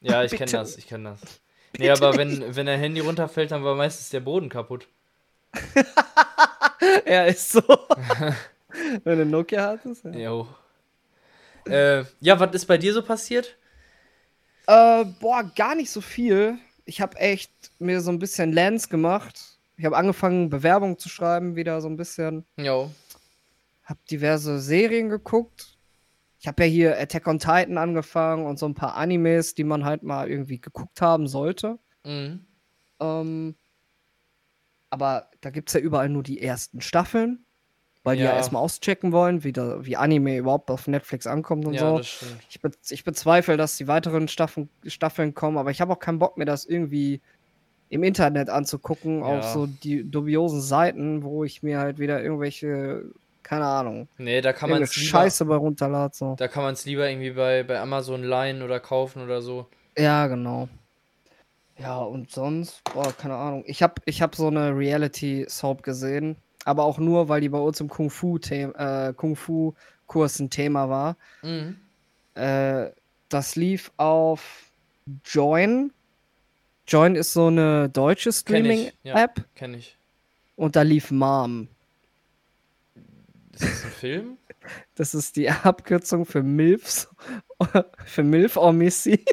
Ja, 0.00 0.24
ich 0.24 0.30
kenne 0.32 0.46
Bitte. 0.46 0.56
das, 0.56 0.76
ich 0.76 0.86
kenne 0.86 1.10
das. 1.10 1.20
Nee, 1.78 1.88
aber 1.88 2.16
wenn, 2.16 2.56
wenn 2.56 2.66
dein 2.66 2.80
Handy 2.80 2.98
runterfällt, 2.98 3.52
dann 3.52 3.62
war 3.62 3.76
meistens 3.76 4.10
der 4.10 4.18
Boden 4.20 4.48
kaputt. 4.48 4.88
Ja, 7.06 7.24
ist 7.24 7.52
so. 7.52 7.62
wenn 9.04 9.18
du 9.18 9.26
Nokia 9.26 9.66
hattest. 9.68 10.04
Ja. 10.04 10.10
Jo. 10.12 10.48
Äh, 11.66 12.04
ja, 12.20 12.38
was 12.40 12.54
ist 12.54 12.66
bei 12.66 12.78
dir 12.78 12.94
so 12.94 13.02
passiert? 13.02 13.56
Äh, 14.66 15.04
boah, 15.20 15.42
gar 15.54 15.74
nicht 15.74 15.90
so 15.90 16.00
viel. 16.00 16.58
Ich 16.84 17.00
habe 17.00 17.16
echt 17.18 17.50
mir 17.78 18.00
so 18.00 18.10
ein 18.10 18.18
bisschen 18.18 18.52
Lens 18.52 18.88
gemacht. 18.88 19.58
Ich 19.76 19.84
habe 19.84 19.96
angefangen, 19.96 20.50
Bewerbungen 20.50 20.98
zu 20.98 21.08
schreiben, 21.08 21.56
wieder 21.56 21.80
so 21.80 21.88
ein 21.88 21.96
bisschen. 21.96 22.44
Jo. 22.56 22.90
Hab 23.90 24.04
diverse 24.06 24.60
Serien 24.60 25.08
geguckt. 25.08 25.76
Ich 26.38 26.46
habe 26.46 26.64
ja 26.64 26.70
hier 26.70 26.98
Attack 26.98 27.26
on 27.26 27.38
Titan 27.38 27.76
angefangen 27.76 28.46
und 28.46 28.58
so 28.58 28.66
ein 28.66 28.74
paar 28.74 28.94
Animes, 28.94 29.54
die 29.54 29.64
man 29.64 29.84
halt 29.84 30.02
mal 30.04 30.30
irgendwie 30.30 30.60
geguckt 30.60 31.02
haben 31.02 31.26
sollte. 31.26 31.78
Mhm. 32.04 32.46
Ähm, 33.00 33.56
aber 34.90 35.28
da 35.40 35.50
gibt 35.50 35.68
es 35.68 35.74
ja 35.74 35.80
überall 35.80 36.08
nur 36.08 36.22
die 36.22 36.40
ersten 36.40 36.80
Staffeln, 36.80 37.44
weil 38.02 38.16
die 38.16 38.22
ja 38.22 38.30
Ja. 38.30 38.36
erstmal 38.36 38.62
auschecken 38.62 39.12
wollen, 39.12 39.44
wie, 39.44 39.52
da, 39.52 39.84
wie 39.84 39.96
Anime 39.96 40.36
überhaupt 40.38 40.70
auf 40.70 40.86
Netflix 40.88 41.26
ankommt 41.26 41.66
und 41.66 41.74
Ja, 41.74 41.80
so. 41.80 42.00
Ich, 42.48 42.60
be 42.60 42.70
ich 42.88 43.04
bezweifle, 43.04 43.56
dass 43.56 43.76
die 43.76 43.86
weiteren 43.88 44.28
Staffeln, 44.28 44.70
Staffeln 44.86 45.34
kommen, 45.34 45.58
aber 45.58 45.70
ich 45.70 45.80
habe 45.80 45.92
auch 45.92 45.98
keinen 45.98 46.18
Bock 46.18 46.36
mir 46.38 46.44
das 46.46 46.64
irgendwie 46.64 47.20
im 47.88 48.02
Internet 48.04 48.50
anzugucken, 48.50 49.22
auf 49.22 49.44
Ja. 49.44 49.52
so 49.52 49.66
die 49.66 50.08
dubiosen 50.08 50.60
Seiten, 50.60 51.22
wo 51.24 51.44
ich 51.44 51.62
mir 51.62 51.78
halt 51.80 51.98
wieder 51.98 52.22
irgendwelche, 52.22 53.10
keine 53.50 53.66
Ahnung, 53.66 54.06
Nee, 54.16 54.40
da 54.42 54.52
kann 54.52 54.70
man 54.70 54.80
es 54.80 54.94
lieber, 54.94 55.08
Scheiße 55.08 55.44
bei 55.44 55.56
runterladen. 55.56 56.12
So. 56.12 56.36
da 56.38 56.46
kann 56.46 56.62
man 56.62 56.74
es 56.74 56.84
lieber 56.84 57.10
irgendwie 57.10 57.32
bei, 57.32 57.64
bei 57.64 57.80
Amazon 57.80 58.22
leihen 58.22 58.62
oder 58.62 58.78
kaufen 58.78 59.24
oder 59.24 59.42
so. 59.42 59.66
Ja, 59.98 60.28
genau. 60.28 60.68
Ja, 61.76 61.98
und 61.98 62.30
sonst, 62.30 62.80
boah, 62.84 63.12
keine 63.12 63.34
Ahnung. 63.34 63.64
Ich 63.66 63.82
habe 63.82 63.94
ich 64.04 64.22
hab 64.22 64.36
so 64.36 64.46
eine 64.46 64.76
Reality-Soap 64.76 65.82
gesehen, 65.82 66.36
aber 66.64 66.84
auch 66.84 66.98
nur, 66.98 67.28
weil 67.28 67.40
die 67.40 67.48
bei 67.48 67.58
uns 67.58 67.80
im 67.80 67.88
äh, 67.88 69.12
Kung-Fu-Kurs 69.14 70.38
ein 70.38 70.50
Thema 70.50 70.88
war. 70.88 71.16
Mhm. 71.42 71.76
Äh, 72.36 72.90
das 73.30 73.56
lief 73.56 73.90
auf 73.96 74.70
Join. 75.24 75.92
Join 76.86 77.16
ist 77.16 77.32
so 77.32 77.48
eine 77.48 77.88
deutsche 77.88 78.30
Kenn 78.30 78.32
Streaming-App 78.32 79.38
ja. 79.38 79.44
Kenn 79.56 79.74
ich. 79.74 79.96
und 80.54 80.76
da 80.76 80.82
lief 80.82 81.10
Mom. 81.10 81.66
Ist 83.60 83.72
das 83.72 83.84
ein 83.84 83.90
Film? 83.90 84.38
Das 84.94 85.14
ist 85.14 85.36
die 85.36 85.50
Abkürzung 85.50 86.26
für 86.26 86.42
MILFs, 86.42 87.08
für 88.04 88.22
MILF 88.22 88.56
or 88.56 88.72
Missy. 88.72 89.24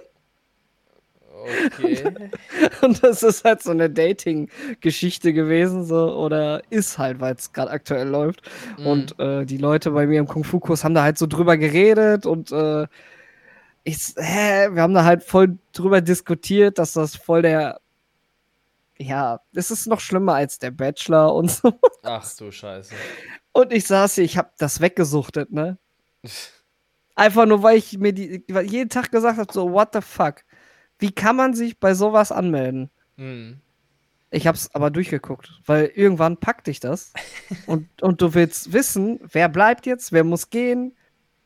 Okay. 1.47 2.03
Und 2.81 3.03
das 3.03 3.23
ist 3.23 3.45
halt 3.45 3.63
so 3.63 3.71
eine 3.71 3.89
Dating-Geschichte 3.89 5.33
gewesen, 5.33 5.85
so, 5.85 6.13
oder 6.17 6.61
ist 6.69 6.97
halt, 6.97 7.19
weil 7.19 7.35
es 7.35 7.53
gerade 7.53 7.71
aktuell 7.71 8.07
läuft. 8.07 8.41
Und 8.83 9.17
äh, 9.19 9.45
die 9.45 9.57
Leute 9.57 9.91
bei 9.91 10.07
mir 10.07 10.19
im 10.19 10.27
Kung-Fu-Kurs 10.27 10.83
haben 10.83 10.93
da 10.95 11.03
halt 11.03 11.17
so 11.17 11.27
drüber 11.27 11.57
geredet 11.57 12.25
und 12.25 12.51
äh, 12.51 12.87
ich, 13.83 14.13
hä, 14.17 14.69
wir 14.73 14.81
haben 14.81 14.93
da 14.93 15.05
halt 15.05 15.23
voll 15.23 15.57
drüber 15.71 16.01
diskutiert, 16.01 16.77
dass 16.77 16.93
das 16.93 17.15
voll 17.15 17.41
der, 17.41 17.79
ja, 18.97 19.39
es 19.53 19.71
ist 19.71 19.87
noch 19.87 20.01
schlimmer 20.01 20.35
als 20.35 20.59
der 20.59 20.71
Bachelor 20.71 21.33
und 21.33 21.49
so. 21.49 21.71
Ach 22.03 22.27
du 22.37 22.51
Scheiße. 22.51 22.93
Und 23.57 23.73
ich 23.73 23.87
saß 23.87 24.13
hier, 24.13 24.23
ich 24.23 24.37
hab 24.37 24.55
das 24.57 24.81
weggesuchtet, 24.81 25.51
ne? 25.51 25.79
Einfach 27.15 27.47
nur, 27.47 27.63
weil 27.63 27.77
ich 27.77 27.97
mir 27.97 28.13
die, 28.13 28.43
jeden 28.47 28.89
Tag 28.91 29.09
gesagt 29.09 29.39
habe, 29.39 29.51
so, 29.51 29.71
what 29.71 29.89
the 29.93 30.01
fuck? 30.01 30.43
Wie 30.99 31.11
kann 31.11 31.35
man 31.35 31.55
sich 31.55 31.79
bei 31.79 31.95
sowas 31.95 32.31
anmelden? 32.31 32.91
Mhm. 33.15 33.59
Ich 34.29 34.45
hab's 34.45 34.69
aber 34.75 34.91
durchgeguckt, 34.91 35.59
weil 35.65 35.85
irgendwann 35.95 36.37
packt 36.37 36.67
dich 36.67 36.79
das. 36.79 37.13
und, 37.65 37.89
und 38.03 38.21
du 38.21 38.35
willst 38.35 38.73
wissen, 38.73 39.19
wer 39.23 39.49
bleibt 39.49 39.87
jetzt, 39.87 40.11
wer 40.11 40.23
muss 40.23 40.51
gehen, 40.51 40.95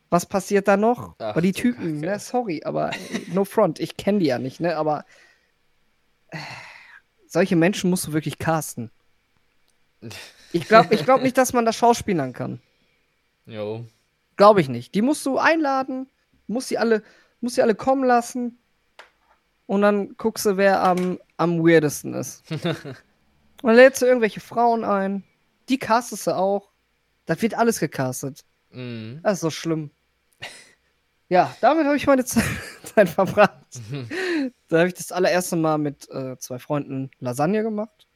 was 0.09 0.25
passiert 0.25 0.67
da 0.67 0.75
noch? 0.75 1.15
Ach 1.17 1.27
aber 1.29 1.41
die 1.41 1.53
Typen, 1.53 2.01
ne, 2.01 2.19
sorry, 2.19 2.61
aber 2.65 2.91
no 3.31 3.45
front, 3.45 3.79
ich 3.79 3.95
kenne 3.95 4.19
die 4.19 4.25
ja 4.25 4.37
nicht, 4.37 4.59
ne, 4.59 4.75
aber 4.75 5.05
äh, 6.27 6.37
solche 7.25 7.55
Menschen 7.55 7.89
musst 7.89 8.07
du 8.07 8.11
wirklich 8.11 8.37
casten. 8.37 8.91
Ich 10.53 10.67
glaube 10.67 10.93
ich 10.93 11.05
glaub 11.05 11.21
nicht, 11.21 11.37
dass 11.37 11.53
man 11.53 11.65
das 11.65 11.75
schauspielern 11.75 12.33
kann. 12.33 12.61
Jo. 13.45 13.85
Glaube 14.37 14.61
ich 14.61 14.69
nicht. 14.69 14.95
Die 14.95 15.01
musst 15.01 15.25
du 15.25 15.37
einladen, 15.37 16.09
musst 16.47 16.69
sie 16.69 16.77
alle, 16.77 17.03
musst 17.39 17.55
sie 17.55 17.61
alle 17.61 17.75
kommen 17.75 18.03
lassen 18.03 18.59
und 19.67 19.81
dann 19.81 20.15
guckst 20.17 20.45
du, 20.45 20.57
wer 20.57 20.83
am, 20.83 21.19
am 21.37 21.59
weirdesten 21.59 22.13
ist. 22.13 22.43
und 22.51 22.97
dann 23.63 23.75
lädst 23.75 24.01
du 24.01 24.05
irgendwelche 24.05 24.39
Frauen 24.39 24.83
ein, 24.83 25.23
die 25.69 25.77
castest 25.77 26.27
du 26.27 26.35
auch. 26.35 26.71
Das 27.25 27.41
wird 27.41 27.53
alles 27.53 27.79
gecastet. 27.79 28.43
Mhm. 28.71 29.19
Das 29.23 29.33
ist 29.33 29.41
so 29.41 29.49
schlimm. 29.49 29.91
Ja, 31.29 31.55
damit 31.61 31.85
habe 31.85 31.95
ich 31.95 32.07
meine 32.07 32.25
Zeit, 32.25 32.43
Zeit 32.83 33.07
verbracht. 33.07 33.63
da 34.67 34.79
habe 34.79 34.89
ich 34.89 34.95
das 34.95 35.13
allererste 35.13 35.55
Mal 35.55 35.77
mit 35.77 36.09
äh, 36.09 36.37
zwei 36.37 36.59
Freunden 36.59 37.09
Lasagne 37.19 37.63
gemacht. 37.63 38.07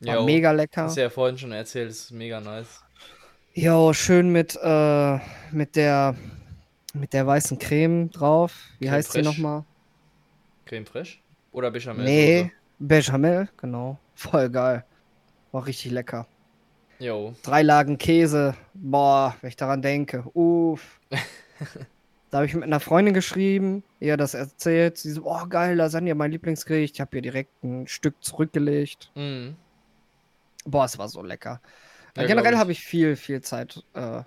Jo. 0.00 0.24
mega 0.24 0.52
lecker. 0.52 0.84
Hast 0.84 0.96
du 0.96 1.02
ja 1.02 1.10
vorhin 1.10 1.38
schon 1.38 1.52
erzählt, 1.52 1.90
ist 1.90 2.10
mega 2.12 2.40
nice. 2.40 2.82
Jo, 3.54 3.92
schön 3.92 4.30
mit, 4.30 4.56
äh, 4.62 5.18
mit 5.50 5.74
der 5.74 6.14
mit 6.94 7.12
der 7.12 7.26
weißen 7.26 7.58
Creme 7.58 8.10
drauf. 8.10 8.54
Wie 8.78 8.86
Creme 8.86 8.94
heißt 8.96 9.14
die 9.14 9.22
fraiche? 9.22 9.28
nochmal? 9.28 9.64
Creme 10.64 10.86
fraiche? 10.86 11.18
Oder 11.52 11.70
Bechamel? 11.70 12.04
Nee, 12.04 12.52
Bechamel, 12.78 13.48
genau. 13.56 13.98
Voll 14.14 14.50
geil. 14.50 14.84
War 15.52 15.66
richtig 15.66 15.92
lecker. 15.92 16.26
Jo. 16.98 17.34
Drei 17.42 17.62
Lagen 17.62 17.96
Käse. 17.98 18.54
Boah, 18.74 19.36
wenn 19.40 19.48
ich 19.48 19.56
daran 19.56 19.82
denke. 19.82 20.24
Uff. 20.34 21.00
da 22.30 22.38
habe 22.38 22.46
ich 22.46 22.54
mit 22.54 22.64
einer 22.64 22.80
Freundin 22.80 23.14
geschrieben, 23.14 23.84
ihr 24.00 24.16
das 24.16 24.34
erzählt. 24.34 24.98
Sie 24.98 25.12
so, 25.12 25.22
oh 25.24 25.46
geil, 25.46 25.76
Lasagne, 25.76 26.14
mein 26.14 26.32
Lieblingsgericht. 26.32 26.96
Ich 26.96 27.00
habe 27.00 27.16
ihr 27.16 27.22
direkt 27.22 27.62
ein 27.62 27.86
Stück 27.86 28.16
zurückgelegt. 28.20 29.10
Mhm. 29.14 29.56
Boah, 30.70 30.84
es 30.84 30.98
war 30.98 31.08
so 31.08 31.22
lecker. 31.22 31.60
Ja, 32.16 32.26
Generell 32.26 32.56
habe 32.56 32.72
ich 32.72 32.80
viel, 32.80 33.16
viel 33.16 33.40
Zeit 33.42 33.82
äh, 33.94 34.22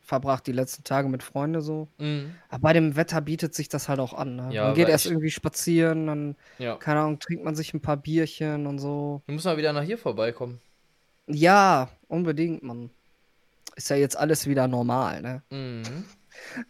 verbracht, 0.00 0.46
die 0.46 0.52
letzten 0.52 0.84
Tage 0.84 1.08
mit 1.08 1.22
Freunden 1.22 1.60
so. 1.60 1.88
Mhm. 1.98 2.34
Aber 2.48 2.62
bei 2.62 2.72
dem 2.72 2.96
Wetter 2.96 3.20
bietet 3.20 3.54
sich 3.54 3.68
das 3.68 3.88
halt 3.88 4.00
auch 4.00 4.14
an. 4.14 4.36
Ne? 4.36 4.48
Ja, 4.52 4.64
man 4.66 4.74
geht 4.74 4.88
erst 4.88 5.04
ich- 5.06 5.10
irgendwie 5.12 5.30
spazieren, 5.30 6.06
dann, 6.06 6.36
Ja. 6.58 6.76
keine 6.76 7.00
Ahnung, 7.00 7.18
trinkt 7.18 7.44
man 7.44 7.54
sich 7.54 7.74
ein 7.74 7.80
paar 7.80 7.96
Bierchen 7.98 8.66
und 8.66 8.78
so. 8.78 9.22
Du 9.26 9.32
musst 9.34 9.44
mal 9.44 9.56
wieder 9.58 9.72
nach 9.72 9.82
hier 9.82 9.98
vorbeikommen. 9.98 10.60
Ja, 11.26 11.90
unbedingt, 12.08 12.62
Mann. 12.62 12.90
Ist 13.76 13.90
ja 13.90 13.96
jetzt 13.96 14.16
alles 14.16 14.46
wieder 14.46 14.66
normal, 14.66 15.20
ne? 15.20 15.42
Mhm. 15.50 16.04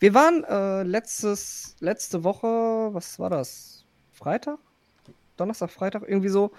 Wir 0.01 0.15
waren 0.15 0.45
äh, 0.45 0.83
letztes, 0.83 1.77
letzte 1.81 2.25
Woche, 2.25 2.47
was 2.93 3.19
war 3.19 3.31
das? 3.31 3.85
Freitag? 4.15 4.59
Donnerstag, 5.37 5.71
Freitag, 5.71 6.03
irgendwie 6.09 6.29
so, 6.29 6.51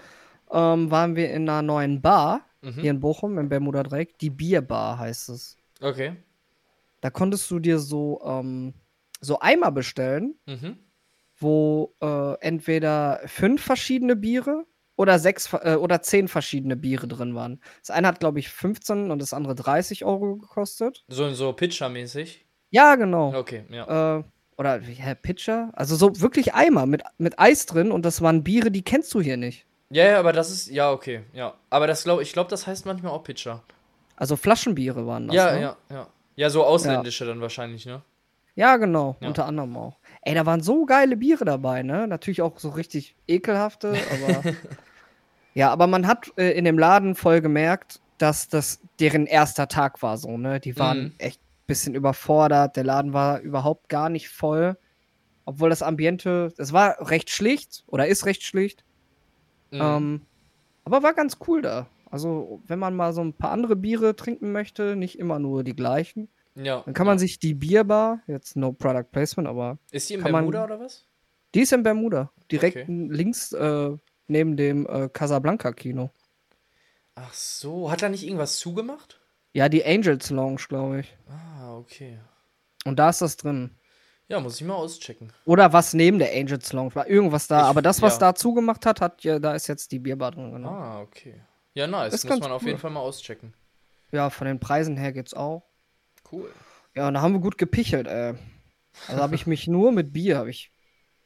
ähm, 0.52 0.90
waren 0.90 1.16
wir 1.16 1.30
in 1.32 1.48
einer 1.48 1.62
neuen 1.62 2.00
Bar 2.02 2.42
Mhm. 2.62 2.72
hier 2.80 2.90
in 2.90 3.00
Bochum, 3.00 3.38
im 3.38 3.48
Bermuda 3.48 3.82
Dreieck. 3.82 4.18
Die 4.18 4.28
Bierbar 4.30 4.98
heißt 4.98 5.30
es. 5.30 5.56
Okay. 5.80 6.16
Da 7.00 7.08
konntest 7.08 7.50
du 7.50 7.58
dir 7.58 7.78
so, 7.78 8.20
ähm, 8.24 8.74
so 9.20 9.40
Eimer 9.40 9.72
bestellen, 9.72 10.34
Mhm. 10.46 10.76
wo 11.38 11.94
äh, 12.02 12.34
entweder 12.40 13.20
fünf 13.26 13.62
verschiedene 13.62 14.14
Biere 14.16 14.66
oder 14.96 15.18
sechs 15.18 15.50
äh, 15.54 15.76
oder 15.76 16.02
zehn 16.02 16.28
verschiedene 16.28 16.76
Biere 16.76 17.08
drin 17.08 17.34
waren. 17.34 17.60
Das 17.80 17.90
eine 17.90 18.08
hat, 18.08 18.20
glaube 18.20 18.38
ich, 18.40 18.50
15 18.50 19.10
und 19.10 19.22
das 19.22 19.32
andere 19.32 19.54
30 19.54 20.04
Euro 20.04 20.36
gekostet. 20.36 21.04
So, 21.08 21.32
so 21.32 21.52
Pitcher-mäßig. 21.54 22.44
Ja, 22.68 22.94
genau. 22.96 23.34
Okay, 23.34 23.64
ja. 23.70 24.18
Äh, 24.18 24.24
oder 24.58 24.78
hä, 24.80 25.14
Pitcher? 25.14 25.70
Also 25.72 25.96
so 25.96 26.20
wirklich 26.20 26.52
Eimer 26.52 26.84
mit, 26.84 27.02
mit 27.16 27.38
Eis 27.38 27.64
drin 27.64 27.90
und 27.90 28.04
das 28.04 28.20
waren 28.20 28.44
Biere, 28.44 28.70
die 28.70 28.82
kennst 28.82 29.14
du 29.14 29.22
hier 29.22 29.38
nicht. 29.38 29.64
Ja, 29.92 30.04
ja, 30.04 30.18
aber 30.20 30.32
das 30.32 30.50
ist, 30.50 30.68
ja, 30.68 30.90
okay, 30.92 31.22
ja. 31.32 31.54
Aber 31.68 31.86
das 31.86 32.04
glaube 32.04 32.22
ich, 32.22 32.32
glaube, 32.32 32.48
das 32.50 32.66
heißt 32.66 32.86
manchmal 32.86 33.12
auch 33.12 33.24
Pitcher. 33.24 33.62
Also 34.16 34.36
Flaschenbiere 34.36 35.06
waren 35.06 35.26
das. 35.28 35.34
ja, 35.36 35.52
ne? 35.52 35.60
ja, 35.60 35.76
ja. 35.90 36.06
Ja, 36.36 36.48
so 36.50 36.64
ausländische 36.64 37.26
dann 37.26 37.40
wahrscheinlich, 37.40 37.86
ne? 37.86 38.02
Ja, 38.54 38.76
genau, 38.76 39.16
Ja. 39.20 39.28
unter 39.28 39.46
anderem 39.46 39.76
auch. 39.76 39.98
Ey, 40.22 40.34
da 40.34 40.46
waren 40.46 40.60
so 40.62 40.84
geile 40.86 41.16
Biere 41.16 41.44
dabei, 41.44 41.82
ne? 41.82 42.06
Natürlich 42.06 42.40
auch 42.42 42.58
so 42.58 42.70
richtig 42.70 43.16
ekelhafte, 43.26 44.06
aber. 44.10 44.42
ja, 45.54 45.70
aber 45.70 45.86
man 45.86 46.06
hat 46.06 46.30
äh, 46.36 46.52
in 46.52 46.64
dem 46.64 46.78
Laden 46.78 47.14
voll 47.14 47.40
gemerkt, 47.40 48.00
dass 48.18 48.48
das 48.48 48.80
deren 49.00 49.26
erster 49.26 49.66
Tag 49.68 50.02
war, 50.02 50.18
so, 50.18 50.36
ne? 50.38 50.60
Die 50.60 50.78
waren 50.78 50.98
Mhm. 51.04 51.14
echt 51.18 51.40
ein 51.40 51.66
bisschen 51.66 51.94
überfordert. 51.94 52.76
Der 52.76 52.84
Laden 52.84 53.12
war 53.12 53.40
überhaupt 53.40 53.88
gar 53.88 54.08
nicht 54.08 54.28
voll. 54.28 54.76
Obwohl 55.44 55.70
das 55.70 55.82
Ambiente, 55.82 56.52
das 56.56 56.72
war 56.72 57.10
recht 57.10 57.30
schlicht 57.30 57.82
oder 57.86 58.06
ist 58.06 58.26
recht 58.26 58.42
schlicht. 58.44 58.84
Mhm. 59.70 59.80
Ähm, 59.80 60.20
aber 60.84 61.02
war 61.02 61.14
ganz 61.14 61.38
cool 61.46 61.62
da. 61.62 61.86
Also, 62.10 62.60
wenn 62.66 62.78
man 62.78 62.94
mal 62.96 63.12
so 63.12 63.20
ein 63.20 63.32
paar 63.34 63.52
andere 63.52 63.76
Biere 63.76 64.16
trinken 64.16 64.50
möchte, 64.52 64.96
nicht 64.96 65.18
immer 65.18 65.38
nur 65.38 65.62
die 65.62 65.76
gleichen, 65.76 66.28
ja. 66.56 66.82
dann 66.84 66.94
kann 66.94 67.06
man 67.06 67.16
ja. 67.16 67.20
sich 67.20 67.38
die 67.38 67.54
Bierbar, 67.54 68.20
jetzt 68.26 68.56
no 68.56 68.72
Product 68.72 69.04
Placement, 69.12 69.48
aber 69.48 69.78
Ist 69.92 70.10
die 70.10 70.14
in 70.14 70.22
kann 70.22 70.32
man- 70.32 70.42
Bermuda 70.50 70.64
oder 70.64 70.80
was? 70.80 71.06
die 71.54 71.60
ist 71.60 71.72
in 71.72 71.82
Bermuda. 71.84 72.32
Direkt 72.50 72.76
Okay. 72.76 72.86
links 73.08 73.52
äh, 73.52 73.90
neben 74.26 74.56
dem 74.56 74.86
äh, 74.86 75.08
Casablanca-Kino. 75.08 76.10
Ach 77.14 77.32
so, 77.34 77.90
hat 77.90 78.02
da 78.02 78.08
nicht 78.08 78.24
irgendwas 78.24 78.56
zugemacht? 78.56 79.20
Ja, 79.52 79.68
die 79.68 79.84
Angels 79.84 80.30
Lounge, 80.30 80.62
glaube 80.68 81.00
ich. 81.00 81.16
Ah, 81.28 81.76
okay. 81.76 82.18
Und 82.84 82.98
da 82.98 83.10
ist 83.10 83.20
das 83.20 83.36
drin. 83.36 83.76
Ja, 84.30 84.38
muss 84.38 84.60
ich 84.60 84.66
mal 84.66 84.74
auschecken. 84.74 85.32
Oder 85.44 85.72
was 85.72 85.92
neben 85.92 86.20
der 86.20 86.32
Angels 86.32 86.72
Lounge 86.72 86.94
war. 86.94 87.08
Irgendwas 87.08 87.48
da. 87.48 87.62
Ich- 87.62 87.66
aber 87.66 87.82
das, 87.82 88.00
was 88.00 88.14
ja. 88.14 88.20
da 88.20 88.34
zugemacht 88.36 88.86
hat, 88.86 89.00
hat 89.00 89.24
ja, 89.24 89.40
da 89.40 89.54
ist 89.54 89.66
jetzt 89.66 89.90
die 89.90 89.98
Bierbar 89.98 90.30
drin. 90.30 90.52
Genau. 90.52 90.68
Ah, 90.70 91.00
okay. 91.00 91.40
Ja, 91.74 91.88
nice. 91.88 92.14
Ist 92.14 92.28
muss 92.28 92.38
man 92.38 92.52
auf 92.52 92.62
cool. 92.62 92.68
jeden 92.68 92.80
Fall 92.80 92.92
mal 92.92 93.00
auschecken. 93.00 93.54
Ja, 94.12 94.30
von 94.30 94.46
den 94.46 94.60
Preisen 94.60 94.96
her 94.96 95.12
geht's 95.12 95.34
auch. 95.34 95.64
Cool. 96.30 96.48
Ja, 96.94 97.08
und 97.08 97.14
da 97.14 97.22
haben 97.22 97.32
wir 97.32 97.40
gut 97.40 97.58
gepichelt, 97.58 98.06
ey. 98.06 98.34
Also 99.08 99.20
habe 99.20 99.34
ich 99.34 99.48
mich 99.48 99.66
nur 99.66 99.90
mit 99.90 100.12
Bier, 100.12 100.38
habe 100.38 100.50
ich 100.50 100.72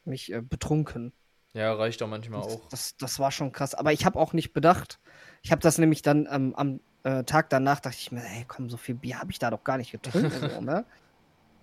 mich 0.03 0.31
äh, 0.31 0.41
betrunken. 0.41 1.13
Ja, 1.53 1.73
reicht 1.73 2.01
doch 2.01 2.07
manchmal 2.07 2.41
Das, 2.41 2.53
auch. 2.53 2.69
das, 2.69 2.97
das 2.97 3.19
war 3.19 3.31
schon 3.31 3.51
krass. 3.51 3.75
Aber 3.75 3.93
ich 3.93 4.05
habe 4.05 4.19
auch 4.19 4.33
nicht 4.33 4.51
bedacht. 4.53 4.99
Ich 5.43 5.51
habe 5.51 5.61
das 5.61 5.77
nämlich 5.77 6.01
dann 6.01 6.27
ähm, 6.31 6.55
am 6.55 6.79
äh, 7.03 7.23
Tag 7.23 7.51
danach, 7.51 7.79
dachte 7.81 7.97
ich 7.99 8.11
mir, 8.11 8.23
ey, 8.23 8.45
komm, 8.47 8.69
so 8.69 8.77
viel 8.77 8.95
Bier 8.95 9.19
habe 9.19 9.31
ich 9.31 9.37
da 9.37 9.51
doch 9.51 9.63
gar 9.63 9.77
nicht 9.77 9.91
getrunken. 9.91 10.31
so, 10.49 10.61
ne? 10.61 10.85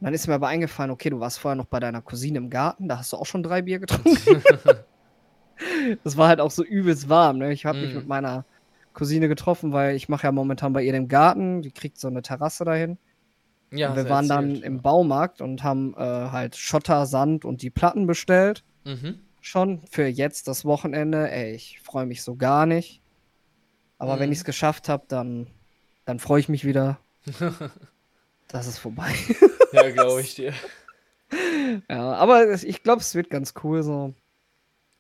Und 0.02 0.06
dann 0.06 0.14
ist 0.14 0.26
mir 0.26 0.34
aber 0.34 0.48
eingefallen, 0.48 0.90
okay, 0.90 1.10
du 1.10 1.20
warst 1.20 1.38
vorher 1.38 1.54
noch 1.54 1.66
bei 1.66 1.78
deiner 1.78 2.02
Cousine 2.02 2.38
im 2.38 2.50
Garten, 2.50 2.88
da 2.88 2.98
hast 2.98 3.12
du 3.12 3.16
auch 3.16 3.24
schon 3.26 3.44
drei 3.44 3.62
Bier 3.62 3.78
getrunken. 3.78 4.42
das 6.02 6.16
war 6.16 6.26
halt 6.26 6.40
auch 6.40 6.50
so 6.50 6.64
übelst 6.64 7.08
warm. 7.08 7.38
Ne? 7.38 7.52
Ich 7.52 7.64
habe 7.66 7.78
mich 7.78 7.90
Mhm. 7.92 7.98
mit 8.00 8.08
meiner 8.08 8.44
Cousine 8.94 9.28
getroffen, 9.28 9.72
weil 9.72 9.94
ich 9.94 10.08
mache 10.08 10.24
ja 10.24 10.32
momentan 10.32 10.72
bei 10.72 10.82
ihr 10.82 10.90
den 10.90 11.06
Garten. 11.06 11.62
Die 11.62 11.70
kriegt 11.70 11.98
so 12.00 12.08
eine 12.08 12.20
Terrasse 12.20 12.64
dahin. 12.64 12.98
Ja, 13.70 13.90
und 13.90 13.96
wir 13.96 14.08
waren 14.08 14.24
du 14.24 14.28
dann 14.30 14.48
erzählt, 14.48 14.64
im. 14.64 14.82
Baumarkt 14.82 15.40
und 15.40 15.62
haben 15.62 15.94
äh, 15.96 16.00
halt 16.00 16.56
Schotter, 16.56 17.06
Sand 17.06 17.44
und 17.44 17.62
die 17.62 17.70
Platten 17.70 18.08
bestellt. 18.08 18.64
Mhm. 18.84 19.20
Schon 19.40 19.82
für 19.88 20.06
jetzt 20.08 20.48
das 20.48 20.64
Wochenende. 20.64 21.30
Ey, 21.30 21.54
ich 21.54 21.80
freue 21.80 22.06
mich 22.06 22.22
so 22.22 22.34
gar 22.34 22.66
nicht. 22.66 23.00
Aber 23.98 24.18
wenn 24.18 24.30
Mhm. 24.30 24.32
ich 24.32 24.38
es 24.40 24.44
geschafft 24.44 24.88
habe, 24.88 25.04
dann, 25.06 25.46
dann 26.06 26.18
freue 26.18 26.40
ich 26.40 26.48
mich 26.48 26.64
wieder. 26.64 26.98
Das 28.48 28.66
ist 28.66 28.78
vorbei. 28.78 29.14
Ja, 29.72 29.90
glaube 29.90 30.20
ich 30.20 30.34
dir. 30.34 30.52
ja, 31.90 32.12
aber 32.14 32.52
ich 32.62 32.82
glaube, 32.82 33.00
es 33.00 33.14
wird 33.14 33.30
ganz 33.30 33.54
cool. 33.62 33.82
So 33.82 34.14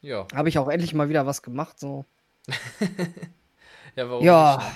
Ja. 0.00 0.26
habe 0.34 0.48
ich 0.48 0.58
auch 0.58 0.68
endlich 0.68 0.94
mal 0.94 1.08
wieder 1.08 1.26
was 1.26 1.42
gemacht. 1.42 1.78
So 1.78 2.04
Ja, 3.96 4.08
warum 4.08 4.24
ja. 4.24 4.56
nicht, 4.56 4.66
ne? 4.66 4.72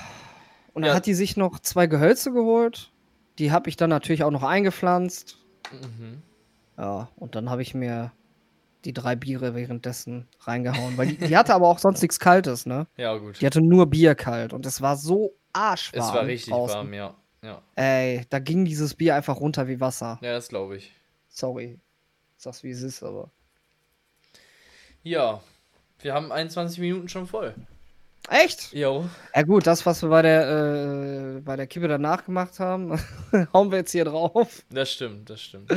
Und 0.74 0.82
dann 0.82 0.90
Ja. 0.90 0.96
hat 0.96 1.06
die 1.06 1.14
sich 1.14 1.36
noch 1.36 1.58
zwei 1.60 1.86
Gehölze 1.86 2.32
geholt. 2.32 2.92
Die 3.38 3.50
habe 3.50 3.68
ich 3.68 3.76
dann 3.76 3.90
natürlich 3.90 4.24
auch 4.24 4.30
noch 4.30 4.42
eingepflanzt. 4.42 5.38
Mhm. 5.72 6.22
Ja, 6.76 7.08
und 7.16 7.34
dann 7.34 7.48
habe 7.48 7.62
ich 7.62 7.74
mir 7.74 8.12
die 8.84 8.92
drei 8.92 9.16
Biere 9.16 9.54
währenddessen 9.54 10.28
reingehauen. 10.40 10.96
Weil 10.98 11.08
die, 11.08 11.16
die 11.16 11.36
hatte 11.36 11.54
aber 11.54 11.66
auch 11.68 11.78
sonst 11.78 12.02
nichts 12.02 12.20
Kaltes, 12.20 12.66
ne? 12.66 12.86
Ja, 12.96 13.16
gut. 13.16 13.40
Die 13.40 13.46
hatte 13.46 13.60
nur 13.62 13.86
Bier 13.86 14.14
kalt 14.14 14.52
und 14.52 14.66
es 14.66 14.82
war 14.82 14.96
so 14.96 15.32
arschwarm. 15.54 16.02
Es 16.02 16.12
war 16.14 16.26
richtig 16.26 16.52
draußen. 16.52 16.76
warm, 16.76 16.92
ja. 16.94 17.14
Ja, 17.46 17.62
Ey, 17.76 18.26
da 18.28 18.40
ging 18.40 18.64
dieses 18.64 18.94
Bier 18.94 19.14
einfach 19.14 19.38
runter 19.38 19.68
wie 19.68 19.78
Wasser. 19.80 20.18
ja 20.20 20.32
das 20.32 20.48
glaube 20.48 20.76
ich. 20.78 20.92
Sorry. 21.28 21.78
Sag's 22.36 22.62
wie 22.64 22.70
es 22.70 22.82
ist, 22.82 23.02
aber. 23.04 23.30
Ja, 25.02 25.40
wir 26.00 26.12
haben 26.14 26.32
21 26.32 26.78
Minuten 26.80 27.08
schon 27.08 27.26
voll. 27.26 27.54
Echt? 28.28 28.72
Jo. 28.72 29.08
Ja 29.34 29.42
gut, 29.42 29.66
das, 29.66 29.86
was 29.86 30.02
wir 30.02 30.08
bei 30.08 30.22
der, 30.22 31.36
äh, 31.36 31.40
bei 31.40 31.54
der 31.54 31.68
Kippe 31.68 31.86
danach 31.86 32.24
gemacht 32.24 32.58
haben, 32.58 32.98
hauen 33.52 33.70
wir 33.70 33.78
jetzt 33.78 33.92
hier 33.92 34.04
drauf. 34.04 34.64
Das 34.70 34.90
stimmt, 34.90 35.30
das 35.30 35.40
stimmt. 35.40 35.70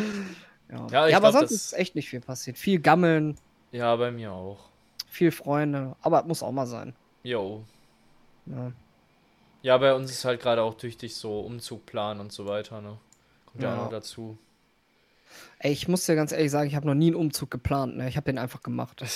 Ja, 0.71 0.87
Ja, 0.89 1.07
ich 1.07 1.15
aber 1.15 1.29
glaub, 1.29 1.41
sonst 1.41 1.51
das- 1.53 1.65
ist 1.67 1.73
echt 1.73 1.93
nicht 1.95 2.09
viel 2.09 2.21
passiert. 2.21 2.57
Viel 2.57 2.79
Gammeln, 2.79 3.37
Ja, 3.71 3.95
bei 3.95 4.09
mir 4.09 4.31
auch. 4.31 4.69
viel 5.07 5.31
Freunde, 5.31 5.95
aber 6.01 6.23
muss 6.23 6.41
auch 6.41 6.51
mal 6.51 6.65
sein. 6.65 6.95
Jo. 7.21 7.63
Ja. 8.47 8.71
Ja, 9.61 9.77
bei 9.77 9.93
uns 9.93 10.09
ist 10.11 10.25
halt 10.25 10.41
gerade 10.41 10.61
auch 10.63 10.75
tüchtig 10.75 11.15
so 11.15 11.41
Umzugplan 11.41 12.19
und 12.19 12.31
so 12.31 12.45
weiter, 12.45 12.81
ne? 12.81 12.97
Kommt 13.45 13.63
ja, 13.63 13.69
Ja. 13.69 13.75
auch 13.81 13.83
noch 13.85 13.91
dazu. 13.91 14.37
Ey, 15.59 15.71
ich 15.71 15.87
muss 15.87 16.05
dir 16.05 16.15
ganz 16.15 16.31
ehrlich 16.31 16.51
sagen, 16.51 16.67
ich 16.69 16.75
habe 16.75 16.87
noch 16.87 16.95
nie 16.95 17.07
einen 17.07 17.15
Umzug 17.15 17.51
geplant, 17.51 17.97
ne? 17.97 18.07
Ich 18.07 18.15
habe 18.17 18.25
den 18.25 18.37
einfach 18.37 18.61
gemacht. 18.63 19.03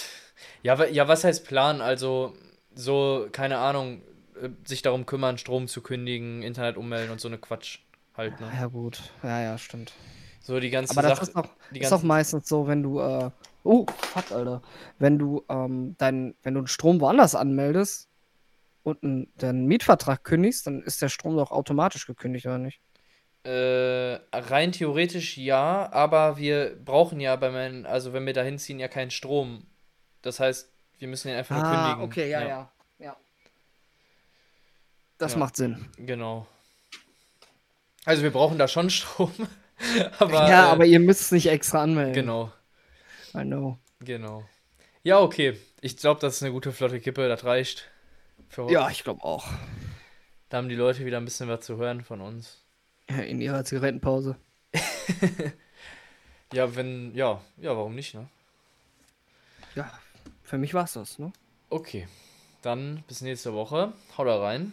Ja, 0.62 0.84
ja, 0.86 1.08
was 1.08 1.24
heißt 1.24 1.46
Plan? 1.46 1.80
Also, 1.80 2.34
so, 2.76 3.28
keine 3.32 3.60
Ahnung, 3.60 4.02
äh, 4.42 4.50
sich 4.66 4.82
darum 4.82 5.06
kümmern, 5.06 5.38
Strom 5.38 5.68
zu 5.70 5.82
kündigen, 5.82 6.42
Internet 6.42 6.76
ummelden 6.76 7.12
und 7.12 7.22
so 7.22 7.28
eine 7.30 7.38
Quatsch 7.38 7.80
halt, 8.18 8.42
ne? 8.42 8.52
Ja, 8.54 8.66
gut. 8.66 9.00
Ja, 9.22 9.42
ja, 9.42 9.58
stimmt. 9.58 9.94
So 10.42 10.60
die 10.60 10.70
ganze 10.70 10.92
Aber 10.98 11.08
das 11.08 11.20
Sache. 11.20 11.30
ist 11.30 11.36
auch, 11.38 11.48
ist 11.72 11.94
auch 11.94 12.04
meistens 12.04 12.50
so, 12.50 12.68
wenn 12.68 12.84
du, 12.84 13.00
äh, 13.00 13.30
oh, 13.64 13.86
fuck, 13.96 14.32
Alter. 14.32 14.62
Wenn 15.00 15.18
du, 15.18 15.44
ähm, 15.48 15.96
dein, 15.98 16.36
wenn 16.44 16.56
du 16.56 16.62
einen 16.62 16.68
Strom 16.68 17.00
woanders 17.00 17.36
anmeldest 17.36 18.10
und 18.84 19.04
einen, 19.04 19.34
deinen 19.38 19.66
Mietvertrag 19.66 20.24
kündigst, 20.24 20.68
dann 20.68 20.82
ist 20.84 21.02
der 21.02 21.10
Strom 21.10 21.38
doch 21.38 21.52
automatisch 21.52 22.06
gekündigt, 22.06 22.46
oder 22.46 22.58
nicht? 22.60 22.82
Äh, 23.46 24.20
rein 24.32 24.72
theoretisch 24.72 25.38
ja, 25.38 25.92
aber 25.92 26.38
wir 26.38 26.78
brauchen 26.84 27.20
ja 27.20 27.36
bei 27.36 27.50
meinen, 27.52 27.86
also 27.86 28.14
wenn 28.14 28.26
wir 28.26 28.34
da 28.34 28.42
hinziehen, 28.44 28.80
ja 28.80 28.88
keinen 28.88 29.12
Strom. 29.12 29.66
Das 30.22 30.40
heißt, 30.40 30.72
wir 31.00 31.08
müssen 31.10 31.28
den 31.28 31.38
einfach 31.38 31.56
nur 31.56 31.64
kündigen. 31.66 32.00
Ah, 32.00 32.04
okay, 32.04 32.30
ja, 32.30 32.42
ja. 32.48 32.72
ja. 33.00 33.18
Das 35.18 35.34
Ja. 35.34 35.40
macht 35.40 35.58
Sinn. 35.58 35.90
Genau. 35.98 36.48
Also 38.06 38.24
wir 38.24 38.32
brauchen 38.32 38.58
da 38.58 38.68
schon 38.68 38.90
Strom. 38.90 39.32
aber, 40.20 40.48
ja, 40.48 40.68
äh, 40.68 40.72
aber 40.72 40.86
ihr 40.86 41.00
müsst 41.00 41.22
es 41.22 41.32
nicht 41.32 41.48
extra 41.48 41.82
anmelden. 41.84 42.14
Genau, 42.14 42.52
I 43.36 43.42
know. 43.44 43.78
genau. 44.00 44.46
Ja, 45.04 45.20
okay. 45.20 45.60
Ich 45.82 45.98
glaube, 45.98 46.22
das 46.22 46.36
ist 46.38 46.44
eine 46.44 46.54
gute 46.54 46.72
flotte 46.72 47.02
Kippe, 47.02 47.28
das 47.28 47.44
reicht. 47.44 47.90
Für. 48.54 48.70
Ja, 48.70 48.90
ich 48.90 49.04
glaube 49.04 49.24
auch. 49.24 49.48
Da 50.50 50.58
haben 50.58 50.70
die 50.70 50.76
Leute 50.76 51.06
wieder 51.06 51.18
ein 51.18 51.26
bisschen 51.26 51.50
was 51.50 51.66
zu 51.66 51.78
hören 51.78 52.04
von 52.04 52.22
uns. 52.22 52.64
In 53.08 53.42
ihrer 53.42 53.66
Zigarettenpause. 53.66 54.38
Ja, 56.54 56.76
wenn, 56.76 57.16
ja, 57.16 57.42
ja, 57.58 57.76
warum 57.76 57.96
nicht, 57.96 58.14
ne? 58.14 58.30
Ja, 59.74 59.92
für 60.44 60.60
mich 60.60 60.76
war's 60.76 60.94
das, 60.94 61.18
ne? 61.18 61.34
Okay. 61.72 62.08
Dann 62.62 63.04
bis 63.08 63.22
nächste 63.22 63.54
Woche. 63.56 63.92
Hau 64.16 64.24
da 64.24 64.40
rein. 64.40 64.72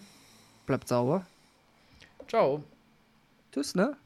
Bleibt 0.67 0.89
sauber. 0.89 1.25
Ciao. 2.29 2.63
Tschüss, 3.51 3.75
ne? 3.75 3.97